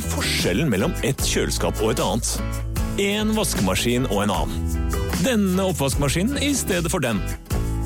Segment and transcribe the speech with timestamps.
[0.00, 2.32] er forskjellen mellom et kjøleskap og et annet?
[3.00, 4.80] En vaskemaskin og en annen.
[5.20, 7.20] Denne oppvaskmaskinen i stedet for den.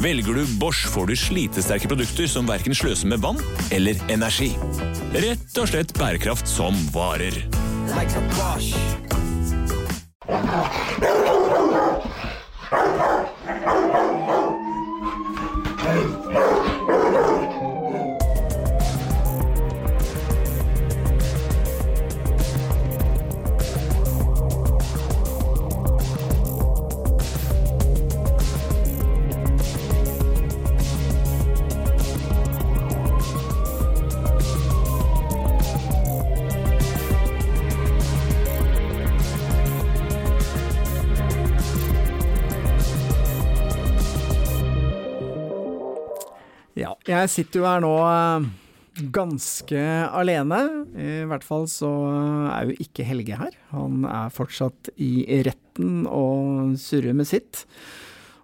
[0.02, 3.40] Velger du Bosch, får du slitesterke produkter som verken sløser med vann
[3.74, 4.52] eller energi.
[5.14, 7.44] Rett og slett bærekraft som varer.
[7.94, 8.74] like a Bosch.
[16.34, 16.43] Ja,
[47.14, 48.46] jeg sitter jo her nå eh,
[49.14, 49.82] ganske
[50.14, 50.60] alene.
[50.94, 53.58] I hvert fall så eh, er jo ikke Helge her.
[53.74, 57.64] Han er fortsatt i retten og surrer med sitt.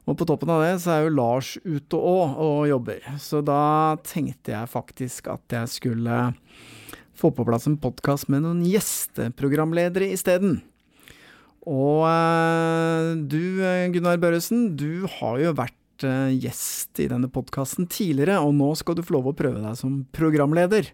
[0.08, 3.04] Og på toppen av det så er jo Lars ute òg og jobber.
[3.22, 6.22] Så da tenkte jeg faktisk at jeg skulle
[7.20, 10.60] få på plass en podkast med noen gjesteprogramledere isteden.
[11.68, 13.60] Og eh, du
[13.94, 18.98] Gunnar Børresen, du har jo vært eh, gjest i denne podkasten tidligere, og nå skal
[18.98, 20.92] du få lov å prøve deg som programleder.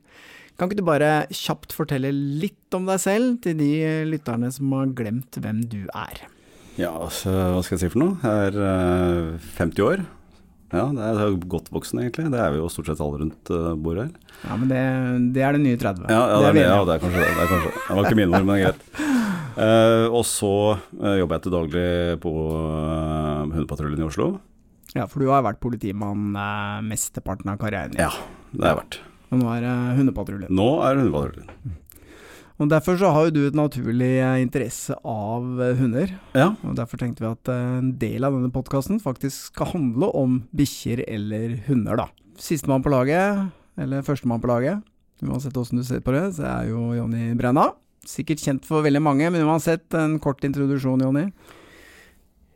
[0.56, 3.72] Kan ikke du bare kjapt fortelle litt om deg selv til de
[4.08, 6.24] lytterne som har glemt hvem du er?
[6.76, 8.16] Ja, altså, hva skal jeg si for noe?
[8.20, 10.06] Jeg er eh, 50 år.
[10.74, 12.26] Ja, det er, godt voksen egentlig.
[12.32, 14.32] Det er vi jo stort sett alle rundt uh, bordet her.
[14.42, 14.80] Ja, men det,
[15.36, 16.08] det er det nye 30.
[16.10, 17.28] Ja, ja, det, er det, ja det, er kanskje det.
[17.28, 17.84] er kanskje, det.
[17.86, 19.14] det var ikke mine ord, men det er greit.
[19.56, 21.86] Uh, og så uh, jobber jeg til daglig
[22.20, 24.28] på uh, Hundepatruljen i Oslo.
[24.97, 28.00] Ja, for du har vært politimann eh, mesteparten av karrieren din.
[28.06, 28.12] Ja,
[28.52, 29.00] det har jeg vært.
[29.27, 30.55] Og nå er det Hundepatruljen.
[30.55, 31.83] Nå er det Hundepatruljen.
[32.56, 36.14] Og derfor så har jo du et naturlig eh, interesse av eh, hunder.
[36.33, 40.09] Ja, Og derfor tenkte vi at eh, en del av denne podkasten faktisk skal handle
[40.16, 42.06] om bikkjer eller hunder, da.
[42.41, 43.43] Sistemann på laget,
[43.76, 44.81] eller førstemann på laget,
[45.25, 47.70] uansett åssen du ser på det, så er jo Jonny Brenna.
[48.09, 51.26] Sikkert kjent for veldig mange, men uansett, en kort introduksjon, Jonny.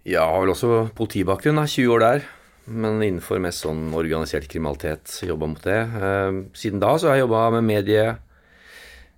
[0.09, 1.66] Ja, har vel også politibakgrunn, da.
[1.69, 2.28] 20 år der.
[2.69, 5.12] Men innenfor mest sånn organisert kriminalitet.
[5.26, 5.78] Jobba mot det.
[5.81, 8.04] Eh, siden da så har jeg jobba med medie,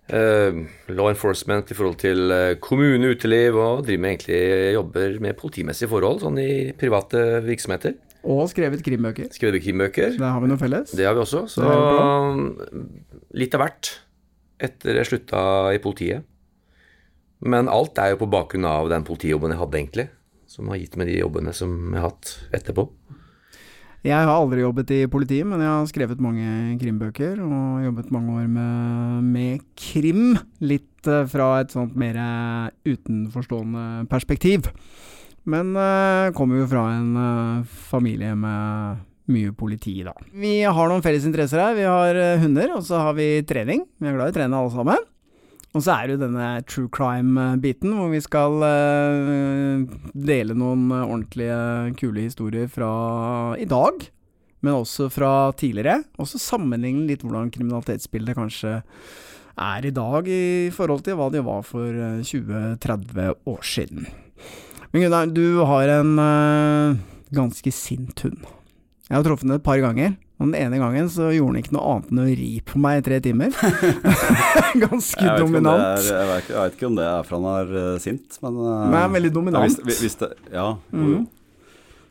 [0.08, 0.60] eh,
[0.94, 4.41] law enforcement i forhold til eh, kommune, uteliv, og driver med egentlig
[4.78, 7.98] jobber med politimessige forhold, sånn i private virksomheter.
[8.22, 9.32] Og skrevet krimbøker.
[9.34, 10.14] Skrevet krimbøker.
[10.14, 10.94] Der har vi noe felles.
[10.94, 11.48] Det har vi også.
[11.50, 11.66] Så
[13.34, 13.97] litt av hvert
[14.62, 15.41] etter jeg slutta
[15.75, 16.22] i politiet.
[17.42, 20.06] Men alt er jo på bakgrunn av den politijobben jeg hadde, egentlig.
[20.47, 22.86] Som har gitt meg de jobbene som jeg har hatt etterpå.
[24.02, 28.34] Jeg har aldri jobbet i politiet, men jeg har skrevet mange krimbøker, og jobbet mange
[28.40, 30.32] år med, med krim.
[30.58, 34.66] Litt eh, fra et sånt mer eh, utenforstående perspektiv.
[35.42, 39.00] Men uh, kommer jo fra en uh, familie med
[39.32, 40.14] mye politi, da.
[40.38, 41.74] Vi har noen felles interesser her.
[41.78, 43.82] Vi har uh, hunder, og så har vi trening.
[43.98, 45.08] Vi er glad i å trene alle sammen.
[45.72, 51.04] Og så er det jo denne true crime-biten, hvor vi skal eh, dele noen eh,
[51.06, 51.60] ordentlige,
[52.00, 52.90] kule historier fra
[53.56, 54.04] i dag,
[54.62, 56.02] men også fra tidligere.
[56.20, 58.74] Og så sammenligne litt hvordan kriminalitetsbildet kanskje
[59.62, 64.06] er i dag i forhold til hva det var for eh, 20-30 år siden.
[64.92, 67.00] Men Gunnar, du har en eh,
[67.32, 68.44] ganske sint hund.
[69.08, 70.18] Jeg har truffet den et par ganger.
[70.42, 72.98] Og den ene gangen så gjorde han ikke noe annet enn å ri på meg
[72.98, 73.53] i tre timer.
[74.82, 75.84] Ganske jeg dominant.
[75.84, 78.38] er, jeg, vet, ikke- jeg vet ikke om det er for han er uh, sint,
[78.42, 79.78] men uh, Men er veldig dominant.
[79.78, 81.28] Ja, hvis, hvis det, ja, Mm.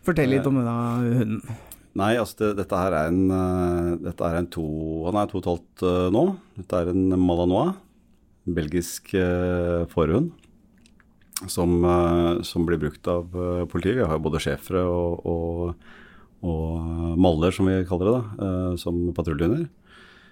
[0.01, 0.77] Fortell litt om denne
[1.19, 1.57] hunden.
[1.99, 4.63] Nei, altså det, dette her er en, uh, dette er en to,
[5.09, 6.23] han er to og et halvt uh, nå.
[6.57, 7.75] Dette er en Malanois,
[8.47, 10.31] belgisk uh, forhund,
[11.51, 11.75] som,
[12.45, 13.27] som blir brukt av
[13.71, 13.97] politiet.
[13.99, 15.91] Vi har jo både schæfere og, og,
[16.41, 19.67] og maller, som vi kaller det, da, eh, som patruljehunder.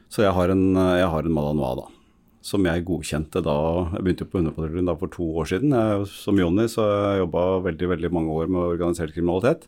[0.10, 1.88] Så jeg har en, eh, jeg en Malanois, da.
[2.42, 5.72] Som jeg godkjente da Jeg begynte på hundepatruljen da for to år siden.
[5.76, 9.68] Jeg, som Jonny så jeg jobba veldig veldig mange år med organisert kriminalitet.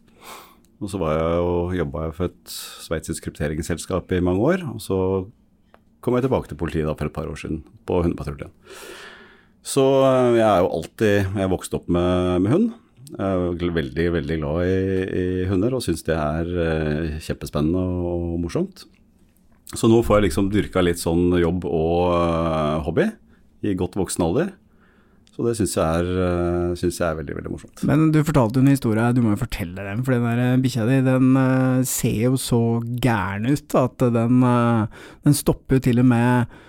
[0.81, 4.63] Og så var jeg og jobba for et sveitsisk krypteringsselskap i mange år.
[4.73, 5.27] Og så
[6.01, 8.49] kom jeg tilbake til politiet da for et par år siden på hundepatruljen.
[9.61, 12.71] Så eh, jeg er jo alltid Jeg vokste vokst opp med, med hund.
[13.11, 14.75] Jeg er veldig, veldig glad i,
[15.19, 18.85] i hunder og syns det er eh, kjempespennende og morsomt.
[19.71, 23.09] Så nå får jeg liksom dyrka litt sånn jobb og eh, hobby
[23.67, 24.53] i godt voksen alder.
[25.31, 27.83] Så det syns jeg, eh, jeg er veldig, veldig morsomt.
[27.87, 30.03] Men du fortalte en historie, du må jo fortelle den.
[30.07, 31.31] For den der bikkja di, den
[31.87, 32.63] ser jo så
[33.03, 34.43] gæren ut at den,
[35.27, 36.59] den stopper jo til og med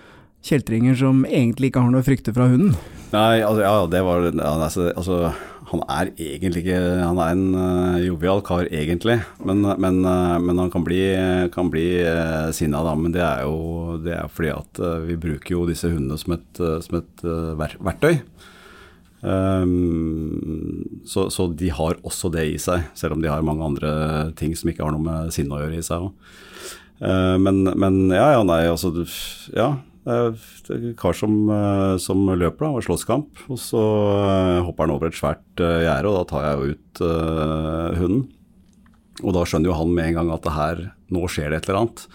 [0.43, 2.75] kjeltringer som egentlig ikke har noe å frykte fra hunden.
[3.13, 5.17] Nei, altså, ja, det var altså, altså,
[5.73, 9.19] han er egentlig ikke Han er en uh, jovial kar, egentlig.
[9.45, 11.01] Men, men, uh, men han kan bli,
[11.53, 12.95] kan bli uh, sinna, da.
[12.99, 16.63] Men det er jo det er fordi at vi bruker jo disse hundene som et,
[16.83, 17.23] som et
[17.59, 18.17] ver verktøy.
[19.23, 23.93] Um, så, så, de har også det i seg, selv om de har mange andre
[24.39, 26.35] ting som ikke har noe med sinne å gjøre i seg òg.
[27.45, 28.91] men, men ja, ja, nei, altså
[29.55, 29.71] Ja
[30.03, 33.45] kar som, eh, som løper da, og slåsskamp.
[33.49, 36.75] Og så eh, hopper han over et svært eh, gjerde, og da tar jeg jo
[36.75, 38.23] ut uh, hunden.
[39.23, 41.69] Og da skjønner jo han med en gang at det her, nå skjer det et
[41.69, 42.05] eller annet.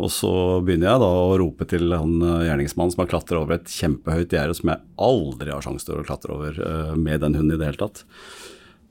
[0.00, 3.72] Og så begynner jeg da å rope til han gjerningsmannen som har klatra over et
[3.72, 7.56] kjempehøyt gjerde som jeg aldri har sjanse til å klatre over uh, med den hunden
[7.56, 8.04] i det hele tatt.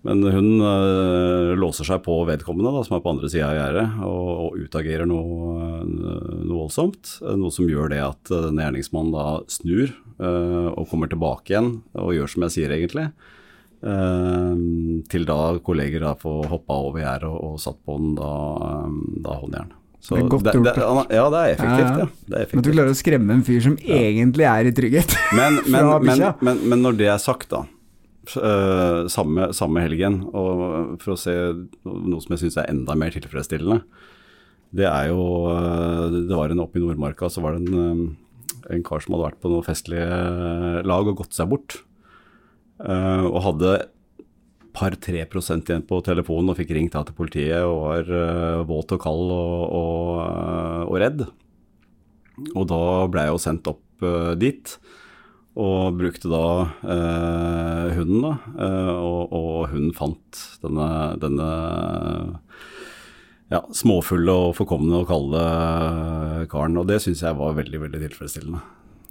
[0.08, 3.88] Men hun øh, låser seg på vedkommende, da, som er på andre sida av gjerdet,
[4.08, 7.18] og, og, utagerer noe, noe, voldsomt.
[7.40, 12.14] Noe som gjør det at denne gjerningsmannen da snur øh, og kommer tilbake igjen og
[12.16, 13.10] gjør som jeg sier, egentlig.
[13.80, 14.60] Uh,
[15.08, 18.32] til da kolleger da får hoppa over gjerdet og, og, satt på den da,
[19.24, 19.70] da håndjern.
[20.04, 20.68] Så det er godt gjort.
[20.68, 21.86] Det, ja, det er effektivt.
[21.86, 22.08] Ja, ja.
[22.08, 22.60] Det er effektivt.
[22.60, 25.16] Men du klarer å skremme en fyr som egentlig er i trygghet.
[25.36, 27.64] Men, men, men, men, når det er sagt, da
[28.38, 30.22] uh, samme, samme, helgen.
[31.02, 31.36] For å se
[31.84, 33.82] noe som jeg syns er enda mer tilfredsstillende,
[34.76, 38.58] det er jo uh, Det var en oppe i Nordmarka, så var det en, um,
[38.70, 41.82] en kar som hadde vært på noen festlige lag og gått seg bort.
[42.80, 43.72] og hadde
[44.72, 49.34] par-tre prosent igjen på telefonen og fikk ringt til politiet og var våt og kald
[49.36, 50.12] og, og,
[50.86, 51.26] og, redd.
[52.54, 52.82] Og da
[53.12, 54.08] ble jeg jo sendt opp
[54.40, 54.78] dit.
[55.60, 56.44] Og brukte da
[56.88, 58.34] eh, hunden, da.
[58.56, 60.88] Eh, og, og, hunden fant denne,
[61.20, 61.50] denne
[63.52, 65.44] ja, småfulle og forkomne og kalde
[66.52, 66.80] karen.
[66.80, 68.64] Og det syns jeg var veldig, veldig tilfredsstillende.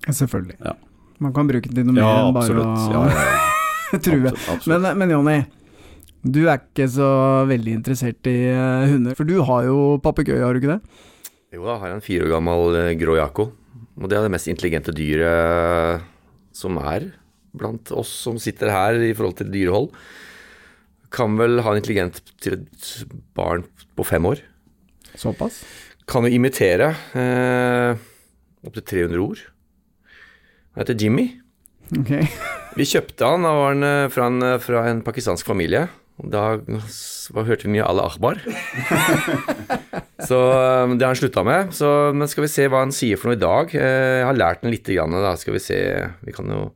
[0.09, 0.57] Selvfølgelig.
[0.65, 0.77] Ja.
[1.19, 3.07] Man kan bruke den til noe mer ja, enn bare å ja,
[3.93, 4.33] ja, true.
[4.71, 5.39] Men, men Jonny,
[6.23, 7.09] du er ikke så
[7.51, 9.19] veldig interessert i uh, hunder.
[9.19, 11.09] For du har jo papegøye, har du ikke det?
[11.57, 13.51] Jo, jeg har en fire år gammel uh, grå jako.
[13.99, 16.07] Og det er det mest intelligente dyret
[16.59, 17.13] som er
[17.59, 19.93] blant oss som sitter her i forhold til dyrehold,
[21.15, 22.89] kan vel ha en intelligent til et
[23.37, 23.65] barn
[23.97, 24.43] på fem år.
[25.17, 25.63] Såpass?
[26.09, 28.01] Kan jo imitere eh,
[28.65, 29.41] opptil 300 ord.
[30.75, 31.31] Han heter Jimmy.
[31.89, 32.27] Okay.
[32.77, 35.87] vi kjøpte han, da var han eh, fra en, fra en pakistansk familie.
[36.19, 38.41] Da hørte vi mye Allah Akbar.
[40.29, 41.71] så eh, det har han slutta med.
[41.77, 43.71] Så, men skal vi se hva han sier for noe i dag.
[43.79, 45.37] Eh, jeg har lært den lite grann, da.
[45.39, 45.79] Skal vi se
[46.27, 46.67] Vi kan jo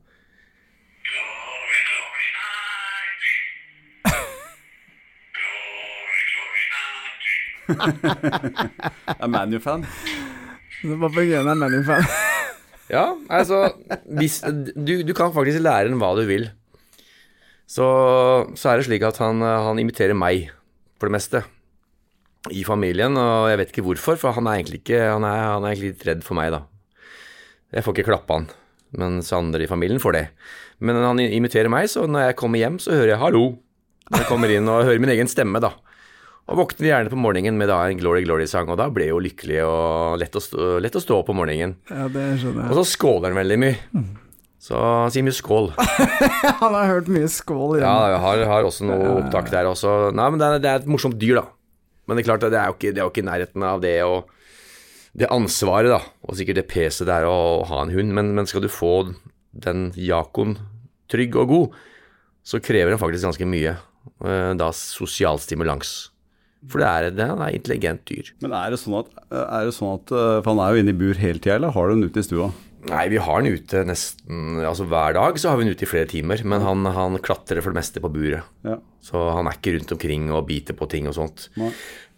[7.73, 9.85] Jeg er ManU-fan.
[10.83, 12.03] Papegøyen er ManU-fan.
[12.91, 13.69] ja, altså
[14.19, 16.49] hvis, du, du kan faktisk lære den hva du vil.
[17.73, 17.85] Så,
[18.53, 20.51] så, er det slik at han, han, imiterer meg,
[21.01, 21.43] for det meste,
[22.53, 23.17] i familien.
[23.17, 25.93] Og jeg vet ikke hvorfor, for han er egentlig ikke Han er, han er egentlig
[25.95, 26.65] litt redd for meg, da.
[27.73, 28.51] Jeg får ikke klappe han,
[29.01, 30.27] mens andre i familien får det.
[30.83, 33.55] Men han imiterer meg, så når jeg kommer hjem, så hører jeg 'hallo'
[34.11, 35.71] når jeg kommer inn og hører min egen stemme, da.
[36.51, 39.21] Og våkner gjerne på morgenen med da en Glory Glory-sang, og da ble jeg jo
[39.23, 41.77] lykkelig og lett å, stå, lett å stå opp om morgenen.
[41.87, 42.69] Ja, det skjønner jeg.
[42.69, 43.77] Og så skåler han veldig mye.
[43.95, 44.09] Mm.
[44.63, 45.73] Så han sier mye skål.
[46.61, 47.87] han har hørt mye skål igjen.
[47.87, 50.13] Ja, jeg har, har også noe opptak der også.
[50.15, 51.45] Nei, men det er, det er, et morsomt dyr, da.
[52.07, 53.97] Men det er klart, det er jo ikke, det er jo ikke nærheten av det
[54.07, 54.31] og
[55.13, 58.47] Det ansvaret, da, og sikkert det peset det er å ha en hund, men, men
[58.49, 59.11] skal du få
[59.53, 60.55] den Jakon
[61.11, 61.75] trygg og god,
[62.41, 63.75] så krever den faktisk ganske mye.
[64.25, 65.93] Eh, da sosial stimulans.
[66.71, 68.31] For det er, det er et intelligent dyr.
[68.41, 70.93] Men er det sånn at, er det sånn at eh, For han er jo inne
[70.95, 72.49] i bur hele tida, eller har du den ute i stua?
[72.89, 75.89] Nei, vi har den ute nesten Altså hver dag så har vi den ute i
[75.89, 76.41] flere timer.
[76.47, 78.49] Men han, han klatrer for det meste på buret.
[78.67, 78.79] Ja.
[79.03, 81.47] Så han er ikke rundt omkring og biter på ting og sånt.
[81.59, 81.71] Nei.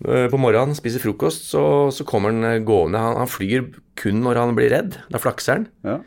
[0.04, 3.00] Eh, på morgenen, spiser frokost, så, så kommer han eh, gående.
[3.02, 3.70] Han, han, flyr
[4.00, 5.00] kun når han blir redd.
[5.14, 5.70] Da flakser han.
[5.88, 6.00] Ja.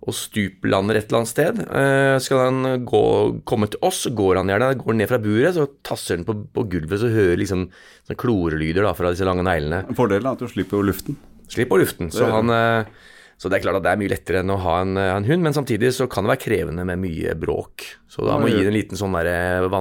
[0.00, 1.60] Og stuplander et eller annet sted.
[1.60, 3.04] Eh, skal han gå,
[3.48, 6.36] komme til oss, så går han gjerne går ned fra buret, så tasser han på,
[6.56, 7.66] på gulvet, så hører liksom
[8.08, 9.84] sånn klorelyder da, fra disse lange neglene.
[9.98, 11.18] Fordelen er at du slipper jo luften.
[11.50, 12.12] Slipper luften.
[12.14, 13.00] Så han eh,
[13.40, 15.40] så det er klart at det er mye lettere enn å ha en, en, hund,
[15.46, 17.86] men samtidig så kan det være krevende med mye bråk.
[18.12, 19.80] Så da må du gi den en liten sånn derre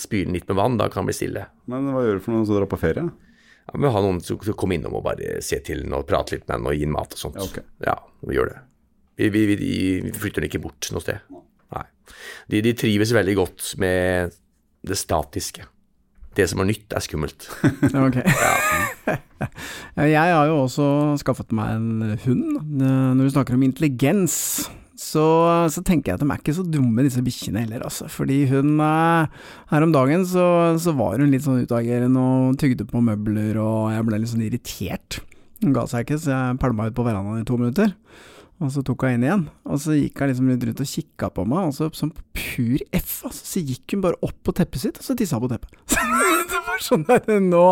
[0.00, 1.42] Spyle litt med vann, da kan den bli stille.
[1.68, 3.04] Men hva gjør du for noen som drar på ferie?
[3.68, 6.48] Ja, Vi ha noen som kommer innom og bare se til den og prate litt
[6.48, 7.36] med den og gi den mat og sånt.
[7.36, 7.68] Ja, okay.
[7.84, 8.58] ja vi gjør det.
[9.20, 9.56] Vi, vi, vi,
[10.08, 11.20] vi, flytter den ikke bort noe sted.
[11.76, 11.86] Nei.
[12.48, 14.32] De, de trives veldig godt med
[14.80, 15.68] det statiske.
[16.34, 17.52] Det som er nytt, er skummelt.
[18.08, 18.22] ok.
[18.24, 18.54] Ja.
[20.14, 20.86] Jeg har jo også
[21.20, 22.72] skaffet meg en hund.
[22.80, 24.36] Når du snakker om intelligens,
[24.94, 25.24] så,
[25.74, 28.06] så, tenker jeg at de er ikke så dumme, disse bikkjene heller, altså.
[28.10, 30.46] Fordi hun eh, Her om dagen så,
[30.80, 34.46] så var hun litt sånn utagerende og tygde på møbler, og jeg ble litt sånn
[34.46, 35.20] irritert.
[35.64, 37.94] Hun ga seg ikke, så jeg pælma ut på verandaen i to minutter.
[38.62, 41.46] Og så tok hun inn igjen, og så gikk hun liksom rundt og kikka på
[41.50, 42.14] meg, og så som
[42.54, 45.46] pur F, altså, så gikk hun bare opp på teppet sitt, og så tissa hun
[45.48, 45.74] på teppet.
[46.50, 47.64] det var sånn der nå.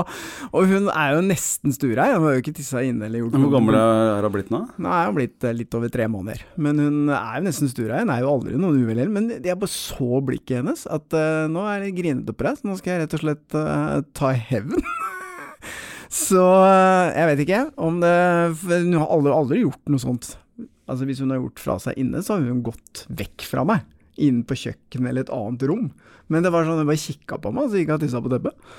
[0.51, 3.45] Og hun er jo nesten sturei, hun har jo ikke tissa inne eller gjort noe.
[3.47, 4.63] Hvor gammel er hun blitt nå?
[4.83, 6.43] Nå er hun blitt eh, litt over tre måneder.
[6.67, 9.73] Men hun er jo nesten sturei, hun er jo aldri noen uvel men jeg bare
[9.73, 13.23] så blikket hennes, at uh, nå er det grinete oppreist, nå skal jeg rett og
[13.25, 14.79] slett uh, ta hevn.
[16.13, 16.43] Så
[17.17, 18.13] jeg vet ikke om det
[18.69, 20.27] Hun har aldri, aldri gjort noe sånt
[20.85, 23.87] Altså Hvis hun har gjort fra seg inne, så har hun gått vekk fra meg.
[24.23, 25.91] Inn på kjøkkenet eller et annet rom.
[26.33, 28.33] Men det var sånn hun bare kikka på meg, så gikk hun og tissa på
[28.33, 28.75] teppet.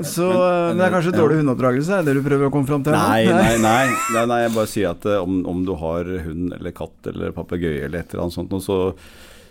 [0.00, 2.68] Så men, men, men, det er kanskje dårlig hundeoppdragelse, er det du prøver å komme
[2.68, 2.94] fram til?
[2.96, 6.56] Nei, nei, nei, nei, nei, jeg bare sier at eh, om, om du har hund
[6.56, 8.78] eller katt eller papegøye eller et eller annet sånt, så,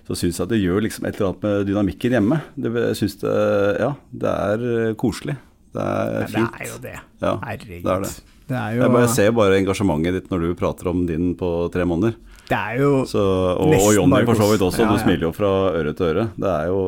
[0.08, 2.42] så syns jeg at det gjør liksom et eller annet med dynamikken hjemme.
[2.58, 3.38] Det, jeg det,
[3.84, 3.94] ja,
[4.26, 5.38] det er eh, koselig.
[5.72, 6.58] Det er fint.
[6.58, 6.98] Det er jo det.
[7.22, 7.86] Ja, Herregud.
[7.86, 8.14] Det er det.
[8.52, 11.52] Det er jo, jeg bare ser bare engasjementet ditt når du prater om din på
[11.72, 12.18] tre måneder.
[12.52, 13.22] Det er jo så,
[13.56, 14.96] og, og Jonny for så vidt også, ja, ja.
[14.98, 16.26] du smiler jo fra øre til øre.
[16.36, 16.82] Det er jo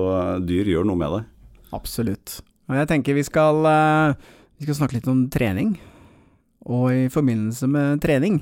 [0.43, 1.29] Dyr gjør noe med deg.
[1.73, 2.41] Absolutt.
[2.67, 5.77] Og jeg tenker vi skal, uh, vi skal snakke litt om trening.
[6.67, 8.41] Og i forbindelse med trening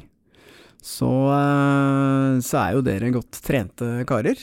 [0.82, 4.42] så, uh, så er jo dere godt trente karer.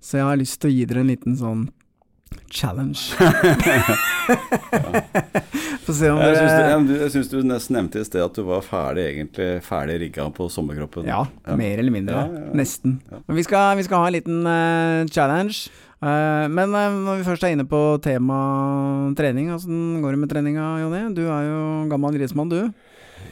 [0.00, 1.66] Så jeg har lyst til å gi dere en liten sånn
[2.50, 2.98] challenge.
[5.84, 8.44] Få se om jeg syns, du, jeg syns du nesten nevnte i sted at du
[8.46, 11.08] var ferdig egentlig ferdig rigga på sommerkroppen.
[11.10, 11.56] Ja, ja.
[11.60, 12.22] mer eller mindre.
[12.22, 13.00] Ja, ja, nesten.
[13.26, 15.68] Men vi skal, vi skal, ha en liten uh, challenge.
[16.04, 18.38] Uh, men uh, når vi først er inne på tema
[19.18, 21.04] trening, åssen går det med treninga, Jonny?
[21.16, 21.60] Du er jo
[21.92, 22.60] gammel grismann, du.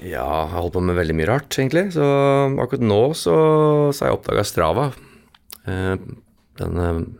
[0.02, 1.88] Ja, jeg holder på med veldig mye rart, egentlig.
[1.94, 2.04] Så
[2.60, 3.36] akkurat nå så,
[3.94, 4.90] så har jeg oppdaga Strava.
[5.64, 7.12] den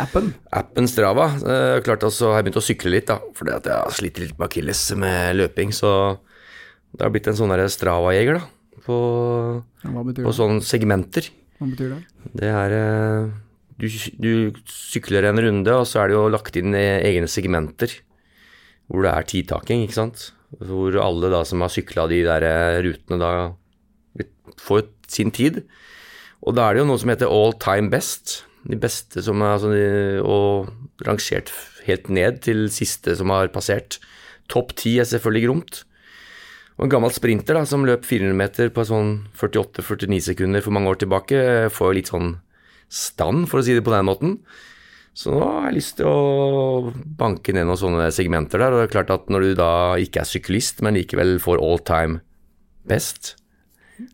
[0.00, 0.32] Appen?
[0.54, 1.28] Appen Strava.
[1.42, 4.34] Uh, klart har jeg begynt å sykle litt, da, fordi at jeg har slitt litt
[4.36, 5.74] med akilles med løping.
[5.76, 5.92] Så
[6.92, 8.78] det har blitt en sånn Strava-jeger, da.
[8.82, 8.98] På,
[9.82, 11.28] på sånne segmenter.
[11.60, 12.00] Hva betyr det?
[12.40, 13.34] Det er uh,
[13.78, 14.32] du, du,
[14.70, 18.00] sykler en runde, og så er det jo lagt inn egne segmenter
[18.92, 20.30] hvor det er tidtaking, ikke sant.
[20.60, 23.30] Hvor alle da som har sykla de der eh, rutene, da
[24.60, 25.62] får sin tid.
[26.44, 28.42] Og da er det jo noe som heter all time best.
[28.68, 29.70] De beste som er altså,
[30.22, 31.50] Og rangert
[31.86, 33.98] helt ned til siste som har passert.
[34.52, 35.82] Topp ti er selvfølgelig gromt.
[36.78, 40.92] Og en gammel sprinter da, som løp 400 meter på sånn 48-49 sekunder for mange
[40.92, 41.40] år tilbake,
[41.74, 42.36] får jo litt sånn
[42.92, 44.38] stand, for å si det på den måten.
[45.12, 48.72] Så nå har jeg lyst til å banke ned noen sånne segmenter der.
[48.72, 51.82] Og det er klart at når du da ikke er syklist, men likevel får all
[51.84, 52.22] time
[52.88, 53.34] best,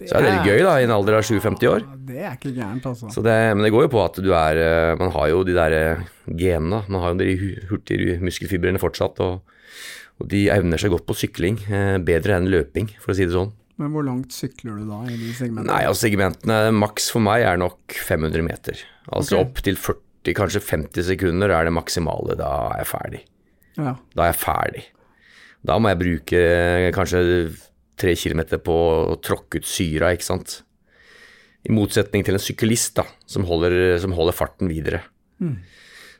[0.09, 1.85] så er det litt gøy, da, i en alder av 57 år.
[2.09, 3.23] Det er ikke gærent, altså.
[3.25, 5.76] Det, men det går jo på at du er eh, Man har jo de der
[5.76, 6.83] eh, genene.
[6.88, 9.54] Man har jo de hurtige muskelfibrene fortsatt, og,
[10.18, 11.61] og, de evner seg godt på sykling.
[11.68, 13.54] Eh, bedre enn løping, for å si det sånn.
[13.78, 15.71] Men hvor langt sykler du da i de segmentene?
[15.71, 18.83] Nei, altså Segmentene maks for meg er nok 500 meter.
[19.12, 19.45] Altså okay.
[19.45, 22.35] opp til 40, kanskje 50 sekunder er det maksimale.
[22.40, 23.25] Da er jeg ferdig.
[23.78, 23.95] Ja.
[24.18, 24.85] Da er jeg ferdig.
[25.68, 26.42] Da må jeg bruke
[26.95, 27.23] kanskje
[28.00, 28.75] tre kilometer på
[29.14, 30.61] å tråkke ut syra, ikke sant.
[31.67, 35.02] I motsetning til en syklist da, som holder, som holder farten videre.
[35.43, 35.57] Mm.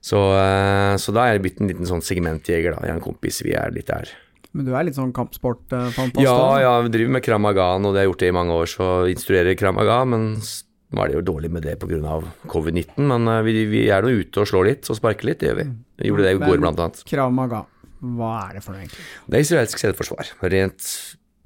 [0.05, 2.87] Så, eh, så, da er jeg blitt en liten sånn segmentjeger, da.
[2.87, 4.11] Jeg er en kompis, vi er litt der.
[4.57, 6.23] Men du er litt sånn kampsportfantast?
[6.25, 8.71] Ja, ja, vi driver med kramagan, og det har jeg gjort det i mange år,
[8.71, 10.15] så instruerer kramagan.
[10.15, 12.21] Men nå er det jo dårlig med det pga.
[12.49, 13.03] covid-19.
[13.11, 15.61] Men eh, vi, vi er nå ute og slår litt og sparker litt, det gjør
[15.61, 15.69] vi.
[16.01, 17.03] Vi gjorde det i går, blant annet.
[17.11, 17.69] Kramagan,
[18.17, 19.09] hva er det for noe, egentlig?
[19.27, 20.33] Det er israelsk selvforsvar.
[20.55, 20.93] Rent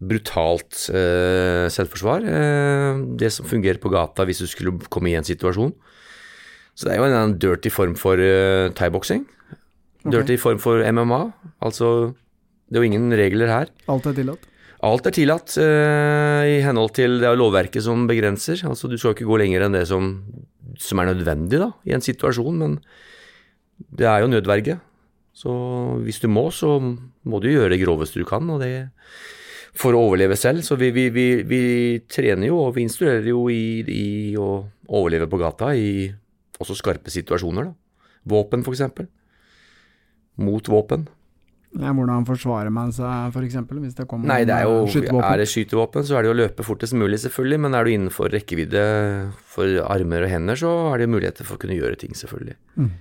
[0.02, 2.26] brutalt eh, selvforsvar.
[2.26, 5.74] Eh, det som fungerer på gata hvis du skulle komme i en situasjon.
[6.74, 9.26] Så det er jo en, en dirty form for eh, thaiboksing.
[10.02, 10.14] Okay.
[10.16, 11.20] Dirty form for MMA.
[11.62, 12.12] Altså,
[12.66, 13.70] det er jo ingen regler her.
[13.92, 14.48] Alt er tillatt?
[14.82, 18.64] Alt er tillatt eh, i henhold til det er lovverket som begrenser.
[18.66, 20.16] Altså, du skal ikke gå lenger enn det som,
[20.82, 22.80] som er nødvendig da, i en situasjon, men
[23.94, 24.80] det er jo nødverge.
[25.36, 25.52] Så
[26.02, 28.72] hvis du må, så må du gjøre det groveste du kan, og det
[29.72, 30.64] for å overleve selv.
[30.66, 31.62] Så vi, vi, vi, vi
[32.10, 34.62] trener jo og vi instruerer jo i, i, å
[34.92, 36.10] overleve på gata i
[36.62, 37.70] også skarpe situasjoner.
[37.70, 38.08] da.
[38.32, 38.84] Våpen, f.eks.
[40.42, 41.08] Mot våpen.
[41.72, 43.54] Ja, hvordan forsvarer man seg, f.eks.
[43.70, 45.24] hvis det kommer Nei, det er jo, skytevåpen?
[45.24, 47.58] Er det skytevåpen, så er det jo å løpe fortest mulig, selvfølgelig.
[47.64, 48.82] Men er du innenfor rekkevidde
[49.54, 52.58] for armer og hender, så er det muligheter for å kunne gjøre ting, selvfølgelig.
[52.76, 52.92] Mm.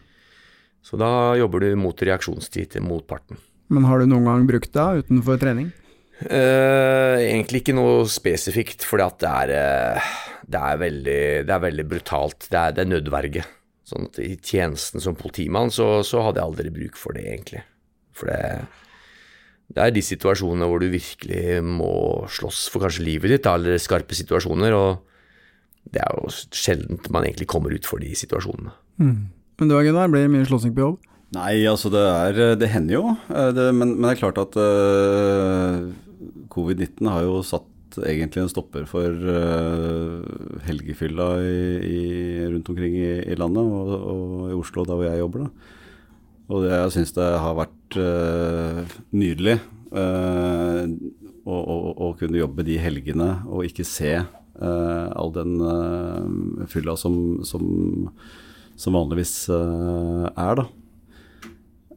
[0.88, 3.44] Så da jobber du mot reaksjonstid til motparten.
[3.72, 5.70] Men har du noen gang brukt det utenfor trening?
[6.28, 10.12] Eh, egentlig ikke noe spesifikt, for det er, eh,
[10.46, 10.86] det er,
[11.48, 12.48] det er veldig brutalt.
[12.51, 13.46] Det er, det er nødverge.
[13.88, 17.63] Sånn at I tjenesten som politimann så, så hadde jeg aldri bruk for det, egentlig.
[18.16, 18.68] For det,
[19.74, 21.94] det er de situasjonene hvor du virkelig må
[22.32, 27.50] slåss for kanskje livet ditt, eller skarpe situasjoner, og det er jo sjelden man egentlig
[27.50, 28.75] kommer ut for de situasjonene.
[29.01, 31.01] Men du Gunnar, blir det mye slåssing på jobb?
[31.32, 33.04] Nei, altså det er Det hender jo.
[33.32, 35.88] eh, Det, men, men det er klart at uh,
[36.54, 37.68] covid-19 har jo satt
[38.00, 40.22] egentlig en stopper for uh,
[40.68, 42.01] helgefylla i, i,
[42.51, 45.46] rundt omkring i, i landet, og, og, i Oslo, der hvor jeg jobber.
[45.46, 45.80] da.
[46.51, 49.58] Og det, jeg syns det har vært uh, nydelig
[49.96, 50.84] uh,
[51.44, 54.20] å, å, å, kunne jobbe de helgene og ikke se
[54.62, 55.56] all den
[56.70, 57.16] fylla som,
[57.48, 57.63] som,
[58.78, 60.66] som vanligvis er, da.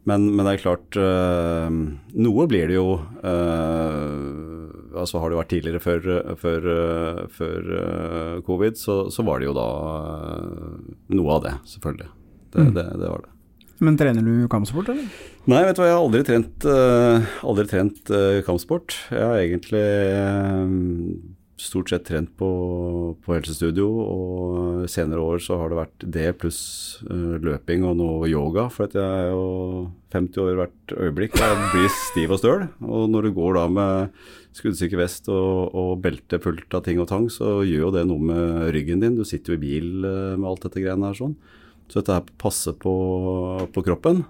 [0.05, 1.77] Men, men, det er klart øh,
[2.21, 2.89] Noe blir det jo
[3.25, 6.09] øh, altså Har det vært tidligere før,
[6.41, 6.67] før,
[7.33, 9.69] før øh, covid, så, så, var det jo da
[11.17, 12.11] noe av det, selvfølgelig.
[12.55, 12.75] Det, mm.
[12.77, 13.33] det, det, var det.
[13.83, 15.09] Men trener du kampsport, eller?
[15.51, 16.67] Nei, vet du hva, jeg har aldri trent,
[17.51, 18.13] aldri trent
[18.47, 18.95] kampsport.
[19.11, 19.85] Jeg har egentlig
[21.65, 22.49] stort sett trent på,
[23.25, 26.61] på, helsestudio, og senere år så har det vært det pluss
[27.09, 28.67] uh, løping og noe yoga.
[28.73, 29.47] For jeg er jo
[30.15, 31.39] 50 år hvert øyeblikk.
[31.41, 32.67] Jeg blir stiv og støl.
[32.85, 34.23] Og når du går da med
[34.55, 38.31] skuddsikker vest og, og belte fullt av ting og tang, så gjør jo det noe
[38.31, 39.19] med ryggen din.
[39.19, 41.37] Du sitter jo i bil uh, med alt dette greiene her sånn.
[41.89, 42.95] Så dette her passer på,
[43.73, 44.25] på kroppen.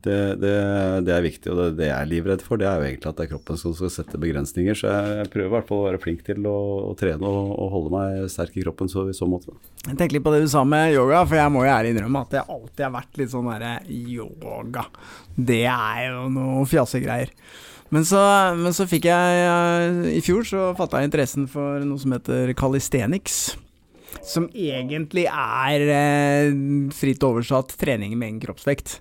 [0.00, 0.52] Det, det,
[1.04, 3.18] det, er viktig, og det, det jeg er livredd for, det er jo egentlig at
[3.18, 4.78] det er kroppen som skal sette begrensninger.
[4.78, 6.56] Så jeg prøver i hvert fall å være flink til å,
[6.88, 9.52] å trene og, og, holde meg sterk i kroppen så, i så måte.
[9.84, 12.22] Jeg tenker litt på det du sa med yoga, for jeg må jo ærlig innrømme
[12.24, 14.86] at jeg alltid har vært litt sånn derre yoga.
[15.36, 17.34] Det er jo noe fjasegreier.
[17.90, 18.22] Men så,
[18.56, 23.42] men så fikk jeg I fjor så fatta jeg interessen for noe som heter calisthenics.
[24.26, 26.58] Som egentlig er eh,
[26.96, 28.98] fritt oversatt trening med egen kroppsvekt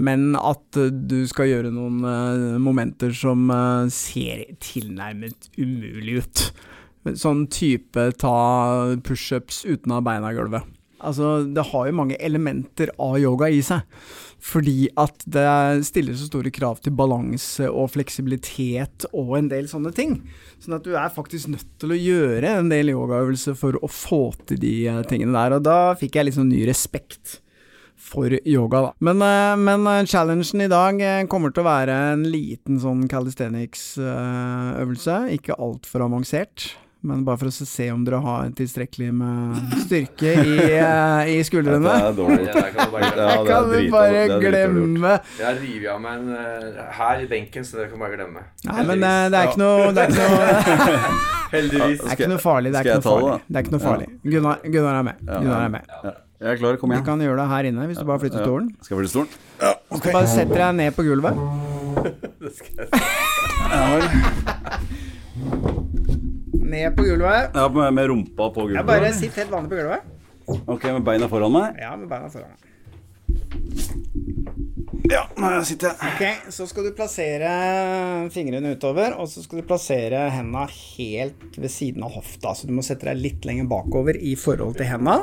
[0.00, 6.44] men at eh, du skal gjøre noen uh, momenter som uh, ser tilnærmet umulig ut.
[7.18, 8.36] Sånn type ta
[9.04, 10.68] pushups uten ha beina i gulvet.
[11.02, 13.82] Altså, det har jo mange elementer av yoga i seg.
[14.42, 19.90] Fordi at det stiller så store krav til balanse og fleksibilitet og en del sånne
[19.94, 20.16] ting.
[20.62, 24.24] Sånn at du er faktisk nødt til å gjøre en del yogaøvelser for å få
[24.46, 24.76] til de
[25.10, 25.58] tingene der.
[25.58, 27.40] Og da fikk jeg sånn ny respekt
[28.02, 28.92] for yoga, da.
[28.98, 33.08] Men, eh, men eh, challengen i dag eh, kommer til å være en liten sånn
[33.10, 35.16] calisthenics-øvelse.
[35.38, 36.58] Ikke altfor avansert.
[37.02, 40.78] Men bare for å se om dere har tilstrekkelig med styrke i,
[41.34, 41.82] i skuldrene.
[41.82, 42.46] Det er dårlig.
[42.46, 42.94] Det kan
[43.72, 45.18] du bare glemme.
[45.40, 46.30] Jeg river av meg en
[47.00, 48.42] her i benken, så det kan du bare glemme.
[48.70, 50.46] Nei, men det er ikke noe, det er ikke noe
[51.52, 51.98] Heldigvis.
[51.98, 52.70] Det er ikke noe farlig.
[52.70, 53.34] Det er ikke noe farlig.
[53.48, 54.06] Det er ikke noe farlig.
[54.22, 55.16] Gunnar, Gunnar er med.
[55.26, 55.82] Gunnar er med.
[56.42, 57.04] Jeg er klar, kom igjen.
[57.04, 58.72] Du kan gjøre det her inne hvis du bare flytter stolen.
[58.82, 59.30] Skal jeg flytte stolen?
[59.62, 59.68] Ja.
[59.94, 60.06] ok.
[60.10, 61.34] Bare setter deg ned på gulvet.
[62.42, 62.88] det skal jeg
[66.72, 67.54] Ned på gulvet.
[67.54, 68.80] Ja, med, med rumpa på gulvet?
[68.80, 70.10] Jeg bare sitt helt vanlig på gulvet.
[70.66, 71.78] Ok, med beina foran meg?
[71.78, 72.68] Ja, med beina foran meg.
[75.12, 75.98] Ja, nå sitter jeg.
[76.08, 76.22] Ok,
[76.56, 77.52] Så skal du plassere
[78.34, 82.54] fingrene utover, og så skal du plassere henda helt ved siden av hofta.
[82.58, 85.20] Så du må sette deg litt lenger bakover i forhold til henda.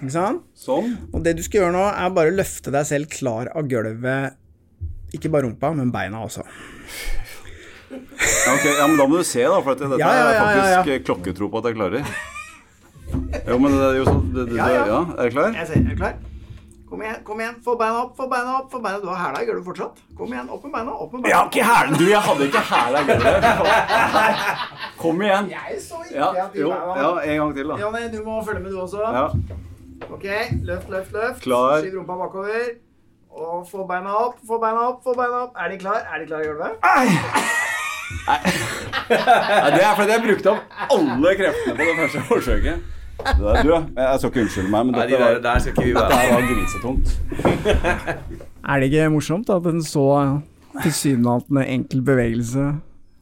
[0.00, 0.44] Ikke sant?
[0.58, 0.94] Sånn.
[1.12, 4.40] Og det du skal gjøre nå, er bare å løfte deg selv klar av gulvet.
[5.14, 6.44] Ikke bare rumpa, men beina også.
[7.94, 8.74] Ja, okay.
[8.74, 11.48] ja, men da må du se, da, for dette ja, ja, er faktisk eh, klokketro
[11.52, 12.14] på at jeg klarer.
[13.46, 15.00] Jo, men det er jo sånn det, det, ja, ja.
[15.20, 15.58] Er du klar?
[15.60, 16.16] Jeg ser, er du klar?
[16.88, 18.66] Kom igjen, kom igjen, få beina opp, få beina opp.
[18.70, 20.02] få beina Du har hæla i gulvet fortsatt.
[20.18, 20.92] Kom igjen, opp med beina.
[20.94, 23.46] opp med beina Jeg har ikke hæla Du, jeg hadde ikke hæla i gulvet.
[25.02, 25.48] Kom igjen.
[25.54, 27.78] Jeg så ikke ja, at de jo, ja, en gang til, da.
[27.82, 29.02] Ja, nei, du må følge med, du også.
[29.02, 29.26] Ja.
[30.14, 30.26] Ok,
[30.62, 31.40] løft, løft, løft.
[31.42, 31.80] Klar.
[31.82, 32.66] Skyv rumpa bakover.
[33.34, 35.56] Og få beina opp, få beina opp, få beina opp.
[35.58, 36.04] Er de klar?
[36.06, 36.76] Er de klar i gulvet?
[36.84, 37.06] Nei.
[39.74, 42.90] det er fordi jeg brukte opp alle kreftene på det første forsøket.
[43.38, 46.22] Du, jeg skal ikke unnskylde meg, men dette, der, der skal ikke vi være.
[46.30, 47.06] var grisetungt.
[48.70, 50.06] er det ikke morsomt at en så
[50.82, 52.68] tilsynelatende enkel bevegelse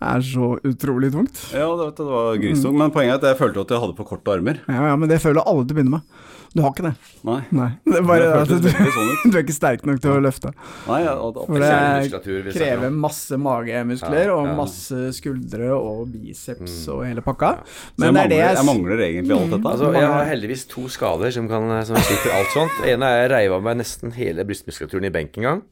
[0.02, 1.40] er så utrolig tungt?
[1.54, 2.78] Ja, det, det var grisetungt.
[2.84, 4.60] Men poenget er at jeg følte at jeg hadde for korte armer.
[4.68, 6.28] Ja, ja, men det føler alle til å begynne med.
[6.52, 6.92] Du har ikke det.
[7.24, 7.38] Nei.
[7.56, 7.68] Nei.
[7.86, 10.52] Det er bare det at du, sånn du, er ikke sterk nok til å løfte.
[10.84, 14.36] Nei, og det, For det krever masse magemuskler ja, ja.
[14.36, 16.92] og masse skuldre og biceps mm.
[16.92, 17.54] og hele pakka.
[17.96, 19.72] Men jeg, mangler, jeg, jeg mangler egentlig alt dette.
[19.72, 22.80] Altså, jeg har heldigvis to skader som, kan, som slipper alt sånt.
[22.82, 25.66] Den ene er jeg reiv av meg nesten hele brystmuskulaturen i benk en gang.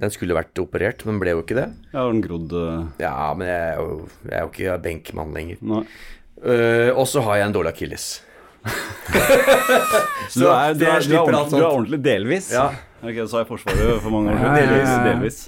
[0.00, 1.68] Den skulle vært operert, men ble jo ikke det.
[1.92, 5.82] Ja, den grodd eh, Ja, men jeg er jo, jeg er jo ikke benkmann lenger.
[6.42, 8.06] Eh, og så har jeg en dårlig akilles.
[10.32, 12.52] Så du er, du, er, du, er ordentlig, du er ordentlig delvis?
[12.54, 12.68] Ja.
[13.02, 14.54] Ok, så har jeg Forsvaret for mange år siden.
[14.62, 14.92] Delvis.
[15.08, 15.40] delvis.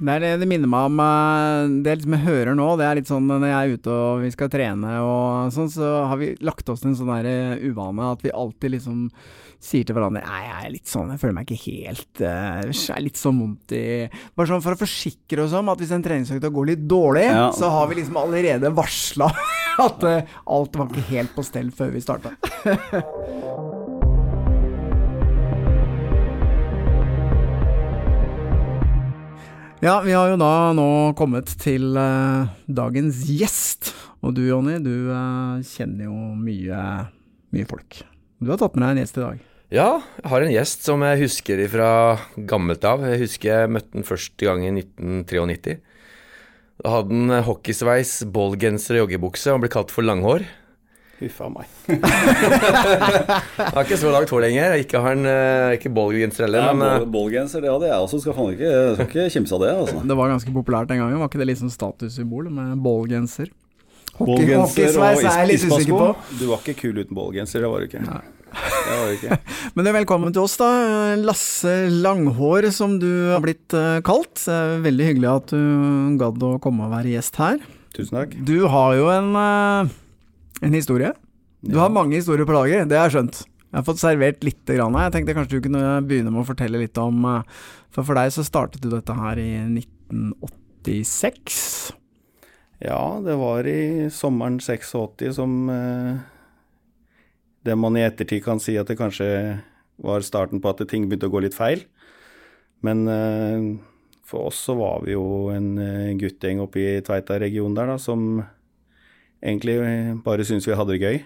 [0.00, 2.96] Det er det det minner meg om eh, Det liksom jeg hører nå, det er
[2.96, 6.30] litt sånn når jeg er ute og vi skal trene og sånn, så har vi
[6.40, 9.02] lagt oss til en sånn der eh, uvane at vi alltid liksom
[9.60, 12.94] sier til hverandre Nei, jeg er litt sånn, jeg føler meg ikke helt eh, Jeg
[12.96, 13.84] er litt sånn vondt i
[14.32, 17.50] Bare sånn for å forsikre oss om at hvis en treningsøkt går litt dårlig, Ja.
[17.52, 19.28] så har vi liksom allerede varsla
[19.84, 22.36] at uh, alt var ikke helt på stell før vi starta.
[29.80, 33.94] Ja, vi har jo da nå kommet til uh, dagens gjest.
[34.20, 36.80] Og du Jonny, du uh, kjenner jo mye,
[37.56, 38.02] mye folk.
[38.44, 39.38] Du har tatt med deg en gjest i dag.
[39.72, 39.88] Ja,
[40.20, 41.88] jeg har en gjest som jeg husker fra
[42.50, 43.06] gammelt av.
[43.08, 45.78] Jeg husker jeg møtte den første gang i 1993.
[46.80, 50.46] Da hadde han hockeysveis, ballgenser og joggebukse og ble kalt for Langhår.
[51.20, 51.66] Huff a meg.
[53.74, 54.76] Har ikke så langt hår lenger.
[54.80, 58.20] Ikke har han eh, ikke ballgenser heller, Ja, men eh, Ballgenser, det hadde jeg også.
[58.24, 60.00] Skal faen ikke, skal ikke kimse av det, altså.
[60.08, 63.52] Det var ganske populært den gangen, var ikke det liksom statussymbol med ballgenser?
[64.16, 66.08] Hockey- Ballgenser Hockeysveis og er jeg litt usikker på.
[66.40, 68.00] Du var ikke kul uten ballgenser, det var du ikke.
[68.50, 69.38] Det var det ikke.
[69.78, 70.70] Men velkommen til oss, da.
[71.20, 74.44] Lasse Langhår, som du har blitt eh, kalt.
[74.86, 77.60] Veldig hyggelig at du gadd å komme og være gjest her.
[77.96, 78.30] Tusen takk.
[78.46, 79.92] Du har jo en, eh,
[80.66, 81.12] en historie.
[81.60, 83.36] Du har mange historier på lager, det har jeg skjønt.
[83.70, 84.96] Jeg har fått servert lite grann.
[84.98, 87.42] Jeg tenkte kanskje du kunne begynne med å fortelle litt om eh,
[87.94, 91.92] For for deg så startet du dette her i 1986.
[92.80, 96.16] Ja, det var i sommeren 86 som eh,
[97.66, 99.28] det man i ettertid kan si at det kanskje
[100.00, 101.84] var starten på at ting begynte å gå litt feil.
[102.86, 103.66] Men eh,
[104.24, 108.40] for oss så var vi jo en eh, guttegjeng oppe i Tveita-regionen der da, som
[109.40, 109.76] egentlig
[110.24, 111.20] bare syntes vi hadde det gøy.